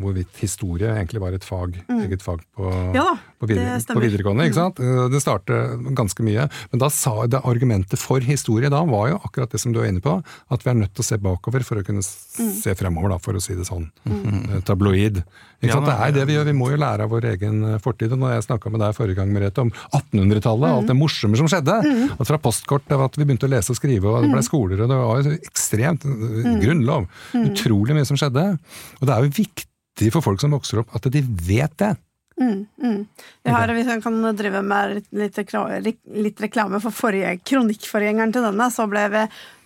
hvorvidt 0.02 0.40
historie 0.42 0.92
egentlig 0.92 1.22
var 1.22 1.37
et 1.37 1.46
fag, 1.46 1.78
mm. 1.87 2.02
eget 2.06 2.24
fag 2.24 2.42
på, 2.56 2.72
ja, 2.96 3.06
på, 3.40 3.48
videre, 3.50 3.78
på 3.90 4.02
videregående. 4.02 4.48
ikke 4.48 4.59
sant? 4.59 4.80
Mm. 4.82 5.00
Det 5.12 5.22
startet 5.22 5.88
ganske 5.98 6.26
mye. 6.26 6.46
Men 6.72 6.82
da 6.82 6.90
sa 6.92 7.14
det 7.30 7.42
argumentet 7.46 8.00
for 8.00 8.24
historie 8.24 8.70
da 8.72 8.82
var 8.88 9.11
jo 9.12 9.20
akkurat 9.28 9.52
det 9.52 9.62
som 9.62 9.74
du 9.74 9.82
er 9.82 9.90
inne 9.90 10.04
på, 10.04 10.18
at 10.22 10.64
vi 10.64 10.72
er 10.72 10.78
nødt 10.82 10.94
til 10.96 11.04
å 11.04 11.09
se 11.11 11.20
bakover 11.22 11.66
for 11.66 11.80
å 11.80 11.87
kunne 11.87 12.04
mm. 12.04 12.52
se 12.62 12.76
fremover, 12.78 13.14
da, 13.14 13.20
for 13.22 13.38
å 13.38 13.42
si 13.42 13.56
det 13.59 13.68
sånn. 13.68 13.88
Mm. 14.06 14.62
Tabloid. 14.66 15.22
Ikke 15.61 15.72
sant? 15.72 15.88
Det 15.88 15.96
er 15.96 16.16
det 16.16 16.26
vi 16.28 16.37
gjør, 16.37 16.48
vi 16.50 16.56
må 16.56 16.70
jo 16.72 16.80
lære 16.80 17.06
av 17.06 17.12
vår 17.12 17.30
egen 17.35 17.62
fortid. 17.82 18.12
og 18.12 18.20
når 18.22 18.37
jeg 18.37 18.48
snakka 18.50 18.72
med 18.72 18.82
deg 18.85 18.96
forrige 18.96 19.20
gang 19.20 19.32
Merete, 19.37 19.66
om 19.66 19.72
1800-tallet, 19.92 20.66
mm. 20.66 20.79
alt 20.81 20.90
det 20.90 20.99
morsomme 20.99 21.40
som 21.40 21.51
skjedde. 21.51 21.77
Mm. 21.85 22.16
At 22.16 22.31
fra 22.31 22.40
postkort 22.42 22.87
til 22.88 23.05
at 23.07 23.20
vi 23.20 23.27
begynte 23.27 23.49
å 23.49 23.53
lese 23.53 23.75
og 23.75 23.79
skrive, 23.79 24.11
og 24.11 24.25
det 24.25 24.33
ble 24.33 24.42
mm. 24.42 24.49
skoler, 24.49 24.83
og 24.83 24.92
det 24.92 24.99
var 25.03 25.31
ekstremt 25.37 26.09
mm. 26.09 26.59
grunnlov. 26.64 27.07
Mm. 27.37 27.46
Utrolig 27.53 27.99
mye 27.99 28.09
som 28.09 28.20
skjedde. 28.20 28.49
Og 29.01 29.07
det 29.07 29.14
er 29.14 29.27
jo 29.29 29.37
viktig 29.42 30.12
for 30.14 30.25
folk 30.25 30.42
som 30.42 30.57
vokser 30.57 30.83
opp, 30.83 30.92
at 30.96 31.09
de 31.12 31.22
vet 31.46 31.79
det. 31.83 31.94
Mm, 32.37 32.66
mm. 32.83 33.07
Har, 33.49 33.70
hvis 33.72 33.88
jeg 33.88 34.03
kan 34.05 34.18
drive 34.37 34.61
med 34.61 34.99
litt, 35.16 36.01
litt, 36.05 36.40
reklame 36.44 36.81
for 36.85 36.92
forrige 36.92 37.38
kronikkforgjengeren 37.49 38.35
til 38.35 38.44
denne, 38.44 38.68
så 38.72 38.85
ble 38.90 39.07
vi 39.14 39.22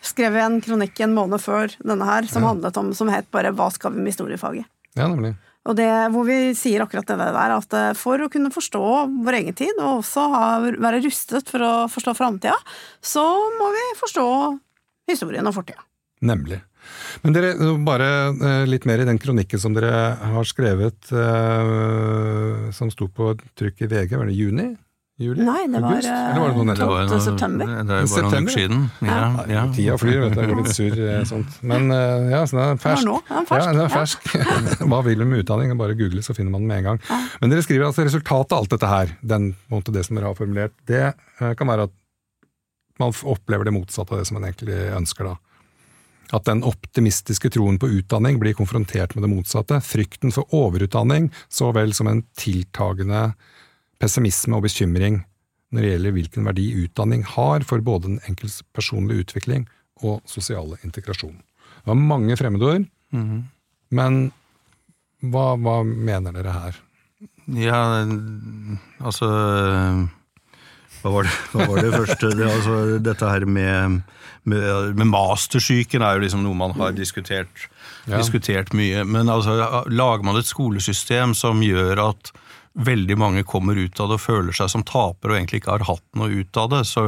skrevet 0.06 0.44
en 0.44 0.61
kronikk 0.62 1.02
en 1.02 1.16
måned 1.16 1.42
før 1.42 1.74
denne 1.83 2.06
her, 2.06 2.28
som 2.30 2.46
ja. 2.46 2.52
handlet 2.52 2.78
om, 2.78 2.92
som 2.94 3.11
het 3.11 3.26
bare 3.35 3.50
'Hva 3.50 3.72
skal 3.74 3.94
vi 3.94 4.04
med 4.04 4.14
historiefaget'? 4.14 4.70
Ja, 4.94 5.09
nemlig. 5.09 5.35
Og 5.68 5.77
det, 5.77 5.90
hvor 6.14 6.25
vi 6.25 6.55
sier 6.57 6.81
akkurat 6.81 7.09
det 7.11 7.18
der, 7.20 7.53
at 7.59 7.77
eh, 7.77 7.92
for 7.99 8.23
å 8.25 8.31
kunne 8.33 8.53
forstå 8.53 8.85
vår 9.27 9.38
egen 9.42 9.57
tid, 9.59 9.75
og 9.77 10.01
også 10.01 10.25
ha, 10.33 10.44
være 10.73 11.03
rustet 11.05 11.53
for 11.53 11.64
å 11.66 11.75
forstå 11.92 12.16
framtida, 12.16 12.57
så 13.05 13.25
må 13.59 13.68
vi 13.75 13.85
forstå 14.01 14.27
historien 15.11 15.46
og 15.51 15.57
fortida. 15.59 15.85
Nemlig. 16.25 16.62
Men 17.20 17.37
dere, 17.37 17.53
bare 17.85 18.09
eh, 18.33 18.64
litt 18.68 18.87
mer 18.88 19.03
i 19.03 19.09
den 19.09 19.20
kronikken 19.20 19.61
som 19.61 19.77
dere 19.77 20.14
har 20.16 20.49
skrevet, 20.49 21.12
eh, 21.12 22.70
som 22.77 22.92
sto 22.92 23.11
på 23.12 23.35
trykk 23.61 23.85
i 23.85 23.90
VG, 23.92 24.16
var 24.16 24.31
det 24.31 24.38
juni? 24.38 24.70
Juli? 25.20 25.44
Nei, 25.44 25.66
det 25.68 25.80
var, 25.85 25.90
var 26.56 26.64
det 26.64 26.76
12. 26.80 27.12
Eh, 27.12 27.20
september. 27.20 27.68
Det 27.85 27.92
er 27.92 28.06
jo 28.06 28.09
bare 28.09 28.22
noen 28.24 28.46
uker 28.46 28.54
siden. 28.54 28.85
Ja, 29.04 29.18
ja. 29.52 29.64
Tida 29.76 29.96
flyr, 30.00 30.22
vet 30.22 30.33
du. 30.33 30.40
Jeg 30.40 30.48
går 30.48 30.61
litt 30.62 30.78
sur 30.78 31.02
eh, 31.04 31.18
sånt. 31.28 31.59
Men 31.61 31.92
eh, 31.92 32.30
ja, 32.33 32.40
så 32.48 32.56
den 32.56 32.64
er 32.64 32.80
fersk. 32.80 33.11
Den 33.11 33.42
er 33.42 33.50
fersk. 33.50 33.61
Ja, 33.61 33.74
den 33.74 33.83
er 33.85 33.92
fersk. 33.92 34.30
Hva 34.94 35.02
vil 35.04 35.20
du 35.20 35.26
med 35.28 35.42
utdanning? 35.44 35.74
Bare 35.80 35.98
google, 35.98 36.24
så 36.24 36.33
finner 36.37 36.54
man 36.54 36.64
den 36.64 36.72
med 36.72 36.80
en 36.80 36.88
gang. 36.88 37.02
Men 37.42 37.52
dere 37.52 37.66
skriver 37.66 37.90
altså 37.90 38.09
resultatet 38.09 38.56
av 38.56 38.64
alt 38.64 38.72
dette 38.72 38.94
her, 38.94 39.12
den, 39.35 39.52
måte, 39.68 39.92
det 39.92 40.06
som 40.09 40.16
dere 40.16 40.33
har 40.33 40.40
formulert, 40.40 40.74
det 40.88 41.12
kan 41.37 41.68
være 41.68 41.90
at 41.90 41.94
man 43.00 43.12
opplever 43.28 43.68
det 43.68 43.76
motsatte 43.76 44.16
av 44.16 44.22
det 44.22 44.28
som 44.30 44.40
man 44.40 44.48
egentlig 44.48 44.80
ønsker, 44.96 45.35
da. 45.35 45.37
At 46.37 46.48
den 46.48 46.64
optimistiske 46.64 47.52
troen 47.52 47.76
på 47.83 47.92
utdanning 47.92 48.40
blir 48.40 48.56
konfrontert 48.56 49.12
med 49.16 49.26
det 49.26 49.35
motsatte. 49.35 49.83
Frykten 49.85 50.33
for 50.33 50.48
overutdanning 50.56 51.28
så 51.52 51.74
vel 51.76 51.92
som 51.96 52.09
en 52.09 52.24
tiltagende 52.38 53.33
pessimisme 54.00 54.56
og 54.56 54.64
bekymring 54.66 55.20
når 55.70 55.84
det 55.84 55.92
gjelder 55.92 56.16
hvilken 56.16 56.48
verdi 56.48 56.66
utdanning 56.82 57.22
har 57.36 57.64
for 57.66 57.82
både 57.84 58.08
den 58.08 58.20
enkeltes 58.26 58.64
personlige 58.74 59.26
utvikling 59.26 59.68
og 60.02 60.20
sosiale 60.28 60.80
integrasjon. 60.86 61.36
Det 61.36 61.92
var 61.92 61.98
mange 61.98 62.36
fremmedord, 62.36 62.86
mm 63.12 63.24
-hmm. 63.26 63.42
men 63.90 64.32
hva, 65.20 65.56
hva, 65.60 65.82
mener 65.84 66.32
dere 66.32 66.52
her? 66.52 66.78
Ja, 67.46 68.06
altså 69.00 69.26
Hva 71.00 71.10
var 71.10 71.24
det, 71.24 71.32
hva 71.52 71.66
var 71.68 71.80
det 71.80 71.92
første? 71.92 72.30
Det, 72.36 72.46
altså, 72.50 72.98
dette 72.98 73.28
her 73.28 73.44
med, 73.44 74.02
med, 74.44 74.94
med 74.96 75.06
mastersyken 75.06 76.02
er 76.02 76.14
jo 76.14 76.24
liksom 76.24 76.42
noe 76.44 76.54
man 76.54 76.74
har 76.76 76.92
diskutert, 76.92 77.68
ja. 78.06 78.18
diskutert 78.18 78.74
mye. 78.76 79.04
Men 79.04 79.28
altså, 79.28 79.84
lager 79.88 80.22
man 80.22 80.36
et 80.36 80.46
skolesystem 80.46 81.34
som 81.34 81.62
gjør 81.62 82.10
at 82.10 82.32
veldig 82.74 83.16
mange 83.18 83.42
kommer 83.42 83.76
ut 83.76 83.98
av 84.00 84.11
det 84.11 84.16
og 84.16 84.22
føler 84.22 84.54
seg 84.54 84.70
som 84.70 84.85
taper 84.87 85.33
og 85.33 85.37
egentlig 85.37 85.61
ikke 85.61 85.72
har 85.74 85.87
hatt 85.88 86.04
noe 86.18 86.30
ut 86.30 86.61
av 86.61 86.68
det, 86.70 86.83
så, 86.87 87.04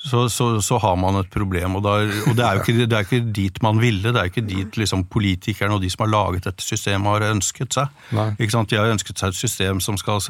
så, 0.00 0.24
så, 0.32 0.46
så 0.64 0.78
har 0.80 0.96
man 1.00 1.18
et 1.20 1.30
problem. 1.32 1.76
Og, 1.76 1.84
da, 1.84 1.98
og 2.24 2.36
det, 2.38 2.44
er 2.44 2.56
jo 2.56 2.62
ikke, 2.64 2.86
det 2.88 2.98
er 2.98 3.08
ikke, 3.08 3.24
dit 3.36 3.60
man 3.64 3.82
ville, 3.82 4.14
det 4.14 4.20
er 4.20 4.30
jo 4.30 4.34
ikke 4.34 4.46
dit 4.48 4.78
liksom, 4.80 5.04
politikerne 5.12 5.76
og 5.76 5.84
de 5.84 5.92
som 5.92 6.06
har 6.06 6.14
laget 6.14 6.48
dette 6.48 6.64
systemet 6.64 7.12
har 7.12 7.34
ønsket 7.34 7.76
seg. 7.76 8.00
De 8.14 8.78
har 8.80 8.94
ønsket 8.94 9.20
seg 9.20 9.34
et 9.34 9.42
system 9.42 9.82
som 9.84 10.00
skal, 10.00 10.24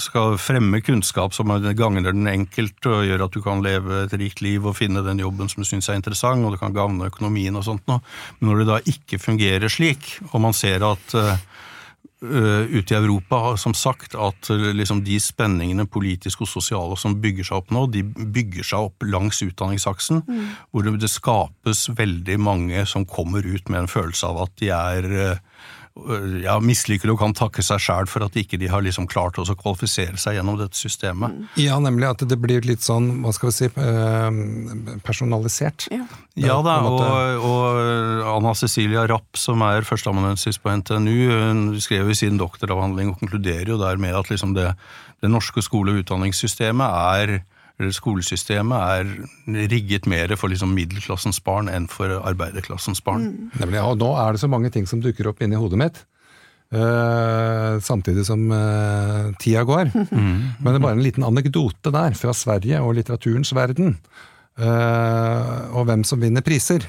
skal 0.00 0.38
fremme 0.40 0.80
kunnskap 0.80 1.36
som 1.36 1.52
gagner 1.76 2.16
den 2.16 2.30
enkelte 2.32 2.96
og 2.96 3.06
gjør 3.10 3.26
at 3.28 3.36
du 3.36 3.42
kan 3.44 3.60
leve 3.64 4.06
et 4.06 4.16
rikt 4.16 4.40
liv 4.40 4.64
og 4.64 4.78
finne 4.80 5.04
den 5.04 5.20
jobben 5.20 5.52
som 5.52 5.60
du 5.60 5.68
syns 5.68 5.92
er 5.92 6.00
interessant, 6.00 6.46
og 6.46 6.56
det 6.56 6.62
kan 6.64 6.72
gagne 6.72 7.12
økonomien 7.12 7.60
og 7.60 7.68
sånt 7.68 7.84
noe. 7.92 8.00
Men 8.40 8.54
når 8.54 8.62
det 8.62 8.70
da 8.72 8.82
ikke 8.96 9.20
fungerer 9.20 9.68
slik, 9.72 10.14
og 10.32 10.40
man 10.48 10.56
ser 10.56 10.88
at 10.88 11.18
Eh, 11.18 11.36
ute 12.22 12.94
i 12.94 12.96
Europa 12.96 13.38
har 13.46 13.56
som 13.58 13.74
sagt 13.74 14.14
at 14.14 14.50
eh, 14.50 14.68
liksom 14.76 15.02
de 15.06 15.18
spenningene 15.20 15.88
politiske 15.90 16.44
og 16.46 16.50
sosiale 16.50 16.98
som 17.00 17.16
bygger 17.22 17.48
seg 17.48 17.58
opp 17.58 17.72
nå, 17.74 17.86
de 17.90 18.04
bygger 18.06 18.66
seg 18.68 18.88
opp 18.90 19.06
langs 19.06 19.42
utdanningsaksen, 19.42 20.22
mm. 20.28 20.44
hvor 20.70 20.86
det, 20.86 21.10
skapes 21.10 21.88
veldig 21.98 22.38
mange 22.40 22.86
som 22.86 23.06
kommer 23.08 23.42
ut 23.42 23.68
med 23.68 23.84
en 23.84 23.90
følelse 23.90 24.28
av 24.28 24.44
at 24.46 24.54
de 24.62 24.70
er 24.74 25.08
eh, 25.10 25.40
ja, 26.40 26.54
misliker 26.64 27.10
og 27.12 27.18
kan 27.20 27.34
takke 27.36 27.62
seg 27.64 27.80
sjæl 27.82 28.06
for 28.08 28.24
at 28.24 28.36
ikke 28.40 28.56
de 28.60 28.70
har 28.72 28.80
liksom 28.84 29.04
klart 29.10 29.36
å 29.36 29.44
kvalifisere 29.44 30.16
seg 30.20 30.38
gjennom 30.38 30.56
dette 30.56 30.78
systemet. 30.78 31.34
Mm. 31.34 31.50
Ja, 31.60 31.76
nemlig 31.84 32.08
at 32.08 32.24
det 32.28 32.38
blir 32.40 32.64
litt 32.64 32.84
sånn, 32.84 33.10
hva 33.20 33.34
skal 33.36 33.50
vi 33.50 33.56
si, 33.58 33.68
personalisert. 35.04 35.88
Ja, 35.92 36.06
ja 36.40 36.58
da, 36.64 36.78
og, 36.88 37.44
og, 37.44 37.82
Anna 38.32 38.54
Cecilia 38.56 39.04
Rapp, 39.10 39.36
som 39.36 39.60
er 39.68 39.84
førsteamanuensis 39.88 40.60
på 40.62 40.72
NTNU, 40.80 41.16
hun 41.28 41.64
skrev 41.84 42.08
i 42.08 42.16
sin 42.18 42.40
doktoravhandling 42.40 43.12
og 43.12 43.20
konkluderer 43.20 43.74
jo 43.74 43.80
der 43.82 44.00
med 44.00 44.16
at 44.16 44.32
liksom 44.32 44.56
det, 44.56 44.70
det 45.20 45.32
norske 45.32 45.64
skole- 45.64 45.92
og 45.92 46.06
utdanningssystemet 46.06 46.88
er 46.88 47.42
skolesystemet 47.90 48.78
er 48.78 49.66
rigget 49.72 50.06
mer 50.10 50.32
for 50.38 50.52
liksom 50.52 50.74
middelklassens 50.76 51.40
barn 51.44 51.70
enn 51.72 51.88
for 51.90 52.12
arbeiderklassens 52.22 53.02
barn. 53.04 53.28
Mm. 53.28 53.52
Nemlig, 53.64 53.82
og 53.82 53.98
nå 54.00 54.12
er 54.22 54.32
det 54.32 54.42
så 54.44 54.50
mange 54.52 54.70
ting 54.74 54.86
som 54.88 55.02
dukker 55.02 55.32
opp 55.32 55.42
inni 55.42 55.58
hodet 55.58 55.80
mitt. 55.82 56.02
Uh, 56.72 57.76
samtidig 57.84 58.24
som 58.24 58.46
uh, 58.48 59.32
tida 59.38 59.64
går. 59.68 59.92
Mm. 60.12 60.56
Men 60.60 60.72
det 60.72 60.78
er 60.78 60.84
bare 60.84 60.96
en 60.96 61.04
liten 61.04 61.24
anekdote 61.24 61.90
der, 61.92 62.14
fra 62.16 62.32
Sverige 62.36 62.80
og 62.80 62.94
litteraturens 62.96 63.52
verden. 63.56 63.96
Uh, 64.60 65.72
og 65.76 65.86
hvem 65.88 66.04
som 66.04 66.20
vinner 66.20 66.44
priser. 66.44 66.84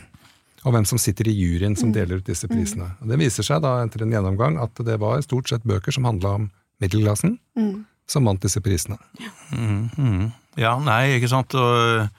Og 0.64 0.72
hvem 0.76 0.86
som 0.88 1.00
sitter 1.02 1.28
i 1.28 1.36
juryen 1.36 1.76
som 1.76 1.90
mm. 1.92 1.96
deler 1.96 2.22
ut 2.22 2.28
disse 2.28 2.48
prisene. 2.48 2.94
Og 3.02 3.10
Det 3.12 3.20
viser 3.20 3.48
seg 3.48 3.64
da 3.64 3.82
etter 3.84 4.06
en 4.06 4.14
gjennomgang 4.16 4.60
at 4.64 4.80
det 4.88 4.96
var 5.02 5.24
stort 5.26 5.52
sett 5.52 5.66
bøker 5.68 5.92
som 5.92 6.08
handla 6.08 6.38
om 6.40 6.46
middelklassen, 6.84 7.36
mm. 7.60 7.74
som 8.08 8.28
vant 8.28 8.44
disse 8.44 8.62
prisene. 8.64 9.00
Ja. 9.20 9.32
Mm, 9.52 9.90
mm. 9.98 10.32
Ja, 10.60 10.76
nei, 10.82 11.16
ikke 11.18 11.32
sant. 11.32 11.56
Og, 11.58 12.10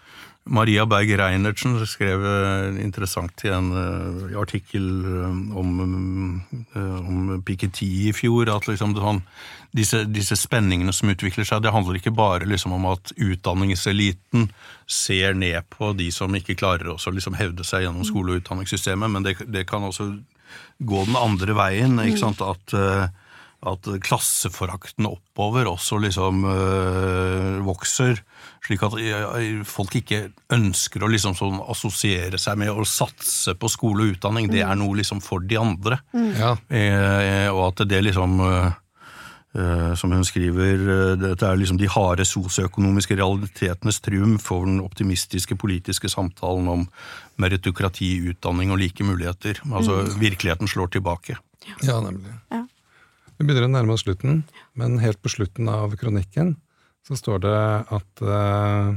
Maria 0.45 0.85
Berg 0.85 1.09
Reinertsen 1.17 1.79
skrev 1.89 2.25
eh, 2.29 2.77
interessant 2.85 3.45
i 3.47 3.53
en 3.53 3.71
uh, 3.73 4.35
artikkel 4.37 4.85
om, 5.57 5.71
om 6.77 7.31
Piketty 7.47 7.89
i 8.11 8.13
fjor, 8.13 8.51
at 8.53 8.69
liksom 8.69 8.93
sånn, 8.99 9.23
disse, 9.75 10.03
disse, 10.05 10.37
spenningene 10.37 10.93
som 10.93 11.09
utvikler 11.15 11.49
seg, 11.49 11.65
det 11.65 11.73
handler 11.73 11.97
ikke 11.97 12.13
bare 12.15 12.45
liksom 12.49 12.77
om 12.77 12.91
at 12.93 13.15
utdanningseliten 13.17 14.51
ser 14.85 15.33
ned 15.33 15.65
på 15.73 15.95
de 15.97 16.11
som 16.13 16.37
ikke 16.37 16.59
klarer 16.61 16.93
å 16.93 16.99
liksom 17.01 17.41
hevde 17.41 17.65
seg 17.65 17.87
gjennom 17.87 18.05
skole- 18.05 18.37
og 18.37 18.45
utdanningssystemet, 18.45 19.11
men 19.17 19.25
det, 19.25 19.39
det 19.49 19.65
kan 19.71 19.89
også 19.89 20.13
gå 20.85 21.05
den 21.09 21.17
andre 21.17 21.57
veien. 21.57 21.97
ikke 22.05 22.21
sant, 22.21 22.45
at 22.45 22.77
at 23.65 23.89
klasseforakten 24.05 25.09
oppover 25.09 25.69
også 25.71 25.99
liksom 26.03 26.45
øh, 26.49 27.59
vokser. 27.67 28.21
Slik 28.65 28.85
at 28.87 28.97
folk 29.69 29.97
ikke 30.01 30.21
ønsker 30.55 31.05
å 31.05 31.11
liksom 31.13 31.37
sånn 31.37 31.59
assosiere 31.69 32.41
seg 32.41 32.61
med 32.61 32.73
å 32.73 32.87
satse 32.89 33.57
på 33.61 33.69
skole 33.73 34.07
og 34.07 34.15
utdanning. 34.15 34.49
Det 34.53 34.63
er 34.65 34.79
noe 34.81 34.97
liksom 35.01 35.21
for 35.25 35.45
de 35.45 35.59
andre. 35.61 36.01
Mm. 36.17 36.31
Ja. 36.39 36.55
Eh, 36.69 37.51
og 37.53 37.67
at 37.71 37.85
det 37.91 38.01
liksom 38.07 38.41
øh, 38.45 38.73
som 40.01 40.13
hun 40.13 40.25
skriver, 40.27 40.87
dette 41.21 41.47
er 41.47 41.61
liksom 41.61 41.79
de 41.79 41.91
harde 41.93 42.25
sosioøkonomiske 42.27 43.17
realitetenes 43.21 44.01
triumf 44.03 44.51
over 44.51 44.67
den 44.71 44.81
optimistiske 44.83 45.57
politiske 45.61 46.11
samtalen 46.11 46.71
om 46.73 46.89
meritokrati, 47.41 48.17
utdanning 48.33 48.73
og 48.75 48.81
like 48.83 49.07
muligheter. 49.07 49.61
Altså 49.71 50.03
mm. 50.03 50.15
virkeligheten 50.21 50.71
slår 50.71 50.97
tilbake. 50.97 51.39
Ja, 51.85 52.01
nemlig. 52.05 52.33
Ja. 52.53 52.65
Vi 53.39 53.47
begynner 53.47 53.67
å 53.67 53.73
nærme 53.73 53.95
oss 53.97 54.05
slutten, 54.05 54.43
men 54.79 55.01
helt 55.03 55.21
på 55.23 55.33
slutten 55.33 55.69
av 55.71 55.97
kronikken 55.99 56.55
så 57.05 57.17
står 57.19 57.43
det 57.45 57.57
at 57.93 58.23
uh, 58.25 58.95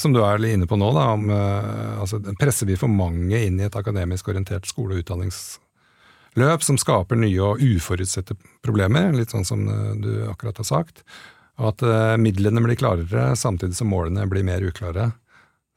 Som 0.00 0.14
du 0.14 0.22
er 0.24 0.38
litt 0.40 0.56
inne 0.56 0.68
på 0.70 0.78
nå, 0.80 0.88
da, 0.96 1.08
om, 1.12 1.26
uh, 1.28 1.98
altså, 2.00 2.20
presser 2.40 2.68
vi 2.70 2.78
for 2.80 2.88
mange 2.88 3.40
inn 3.44 3.58
i 3.60 3.66
et 3.66 3.76
akademisk 3.76 4.30
orientert 4.30 4.68
skole- 4.70 4.96
og 4.96 5.02
utdanningsløp 5.02 6.64
som 6.64 6.78
skaper 6.80 7.18
nye 7.18 7.42
og 7.44 7.60
uforutsette 7.60 8.38
problemer, 8.64 9.10
litt 9.12 9.34
sånn 9.34 9.44
som 9.48 9.66
du 10.00 10.12
akkurat 10.30 10.62
har 10.62 10.68
sagt. 10.68 11.02
Og 11.58 11.72
at 11.72 11.82
midlene 12.22 12.62
blir 12.62 12.78
klarere 12.78 13.32
samtidig 13.36 13.74
som 13.74 13.90
målene 13.90 14.28
blir 14.30 14.46
mer 14.46 14.62
uklare. 14.62 15.10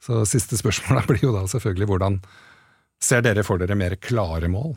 Så 0.02 0.22
siste 0.30 0.56
spørsmål 0.58 1.02
blir 1.10 1.26
jo 1.26 1.34
da 1.34 1.42
selvfølgelig 1.50 1.90
hvordan 1.90 2.22
ser 3.02 3.26
dere 3.26 3.44
for 3.46 3.60
dere 3.60 3.76
mer 3.78 3.98
klare 4.00 4.50
mål? 4.50 4.76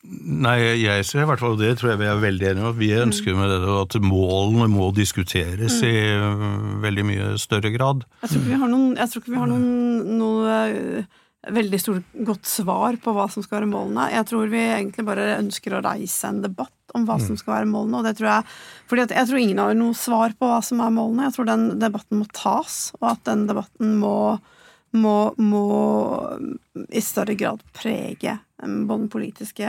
Nei, 0.00 0.56
jeg 0.80 1.04
ser 1.04 1.26
i 1.26 1.28
hvert 1.28 1.42
fall 1.42 1.58
det, 1.60 1.74
tror 1.76 1.92
jeg 1.92 2.00
vi 2.00 2.08
er 2.08 2.20
veldig 2.22 2.46
enige 2.50 2.68
om. 2.70 2.76
Vi 2.78 2.88
ønsker 2.96 3.34
med 3.36 3.50
det 3.52 3.72
at 3.74 3.96
målene 4.00 4.70
må 4.72 4.88
diskuteres 4.96 5.76
mm. 5.76 5.88
i 5.90 5.96
uh, 6.16 6.44
veldig 6.80 7.04
mye 7.04 7.26
større 7.40 7.72
grad. 7.74 8.06
Jeg 8.22 8.32
tror 8.32 8.40
ikke 8.40 8.54
vi 8.54 8.60
har 8.62 8.72
noen, 8.72 8.94
vi 8.96 9.40
har 9.42 9.50
noen 9.50 10.16
noe 10.16 10.56
uh, 10.72 11.18
veldig 11.52 11.80
stort, 11.80 12.16
godt 12.26 12.48
svar 12.48 12.96
på 13.00 13.12
hva 13.16 13.28
som 13.32 13.44
skal 13.44 13.60
være 13.60 13.70
målene. 13.74 14.08
Jeg 14.14 14.28
tror 14.28 14.48
vi 14.52 14.64
egentlig 14.64 15.04
bare 15.08 15.34
ønsker 15.38 15.76
å 15.76 15.84
reise 15.84 16.32
en 16.32 16.42
debatt 16.44 16.96
om 16.96 17.04
hva 17.06 17.20
som 17.22 17.36
skal 17.38 17.58
være 17.58 17.70
målene. 17.70 18.00
og 18.00 18.08
det 18.08 18.16
tror 18.18 18.30
Jeg 18.32 18.48
fordi 18.90 19.06
jeg 19.14 19.28
tror 19.28 19.38
ingen 19.38 19.62
har 19.62 19.76
noe 19.78 19.94
svar 19.94 20.32
på 20.36 20.48
hva 20.48 20.60
som 20.64 20.80
er 20.80 20.96
målene. 20.96 21.28
Jeg 21.28 21.36
tror 21.36 21.48
den 21.52 21.66
debatten 21.80 22.20
må 22.20 22.28
tas, 22.32 22.90
og 23.00 23.12
at 23.12 23.24
den 23.28 23.46
debatten 23.48 23.96
må, 24.00 24.16
må, 24.92 25.16
må 25.36 25.66
i 26.88 27.04
større 27.04 27.36
grad 27.38 27.64
prege 27.76 28.40
både 28.60 29.04
den 29.04 29.10
politiske 29.12 29.68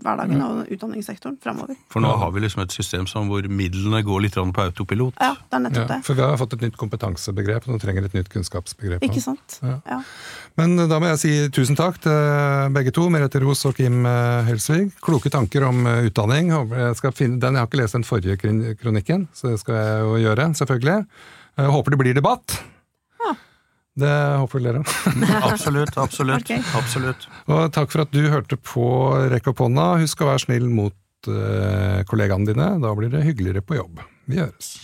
hverdagen 0.00 0.42
og 0.44 0.70
utdanningssektoren 0.72 1.36
framover. 1.42 1.76
For 1.92 2.02
nå 2.04 2.12
har 2.22 2.32
vi 2.34 2.42
liksom 2.44 2.64
et 2.64 2.74
system 2.74 3.08
som 3.10 3.28
hvor 3.30 3.46
midlene 3.50 4.02
går 4.06 4.24
litt 4.26 4.38
på 4.38 4.64
autopilot. 4.64 5.18
Ja, 5.20 5.34
det 5.36 5.58
er 5.58 5.64
nettopp 5.66 5.90
det. 5.90 5.98
Ja, 6.00 6.06
for 6.06 6.18
vi 6.18 6.24
har 6.24 6.38
fått 6.40 6.56
et 6.56 6.64
nytt 6.64 6.78
kompetansebegrep, 6.80 7.66
og 7.68 7.74
nå 7.74 7.82
trenger 7.82 8.08
et 8.08 8.16
nytt 8.16 8.30
kunnskapsbegrep. 8.32 9.04
Ikke 9.06 9.22
sant. 9.24 9.58
Ja. 9.64 9.76
Ja. 9.90 10.00
Men 10.60 10.76
da 10.80 11.00
må 11.00 11.10
jeg 11.12 11.20
si 11.22 11.34
tusen 11.54 11.78
takk 11.78 12.00
til 12.04 12.72
begge 12.76 12.94
to, 12.96 13.08
Merete 13.12 13.42
Ros 13.42 13.64
og 13.68 13.76
Kim 13.78 14.04
eh, 14.08 14.48
Helsvig. 14.48 14.90
Kloke 15.04 15.32
tanker 15.32 15.68
om 15.68 15.84
eh, 15.88 16.08
utdanning. 16.10 16.52
Jeg, 16.52 17.14
finne, 17.16 17.40
den, 17.42 17.58
jeg 17.58 17.64
har 17.64 17.70
ikke 17.70 17.82
lest 17.82 17.98
den 17.98 18.08
forrige 18.08 18.40
kronikken, 18.80 19.28
så 19.36 19.52
det 19.52 19.60
skal 19.62 19.80
jeg 19.80 20.02
jo 20.06 20.18
gjøre, 20.24 20.50
selvfølgelig. 20.60 20.98
Jeg 21.60 21.74
håper 21.76 21.92
det 21.92 22.00
blir 22.00 22.16
debatt. 22.16 22.60
Det 23.98 24.36
håper 24.38 24.60
dere. 24.60 24.82
absolutt. 25.52 25.96
Absolutt. 25.98 26.42
Okay. 26.42 26.62
absolutt. 26.78 27.26
Og 27.50 27.72
takk 27.74 27.90
for 27.92 28.04
at 28.04 28.12
du 28.14 28.22
hørte 28.30 28.56
på 28.56 28.86
Rekk 29.32 29.50
opp 29.52 29.64
hånda. 29.64 29.96
Husk 30.02 30.22
å 30.22 30.30
være 30.30 30.44
snill 30.46 30.68
mot 30.70 30.96
uh, 31.28 32.00
kollegaene 32.10 32.46
dine. 32.52 32.70
Da 32.82 32.94
blir 32.96 33.10
det 33.12 33.24
hyggeligere 33.26 33.64
på 33.66 33.80
jobb. 33.80 34.04
Vi 34.30 34.40
høres. 34.40 34.76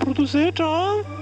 Produsert 0.00 0.60
av 0.60 1.19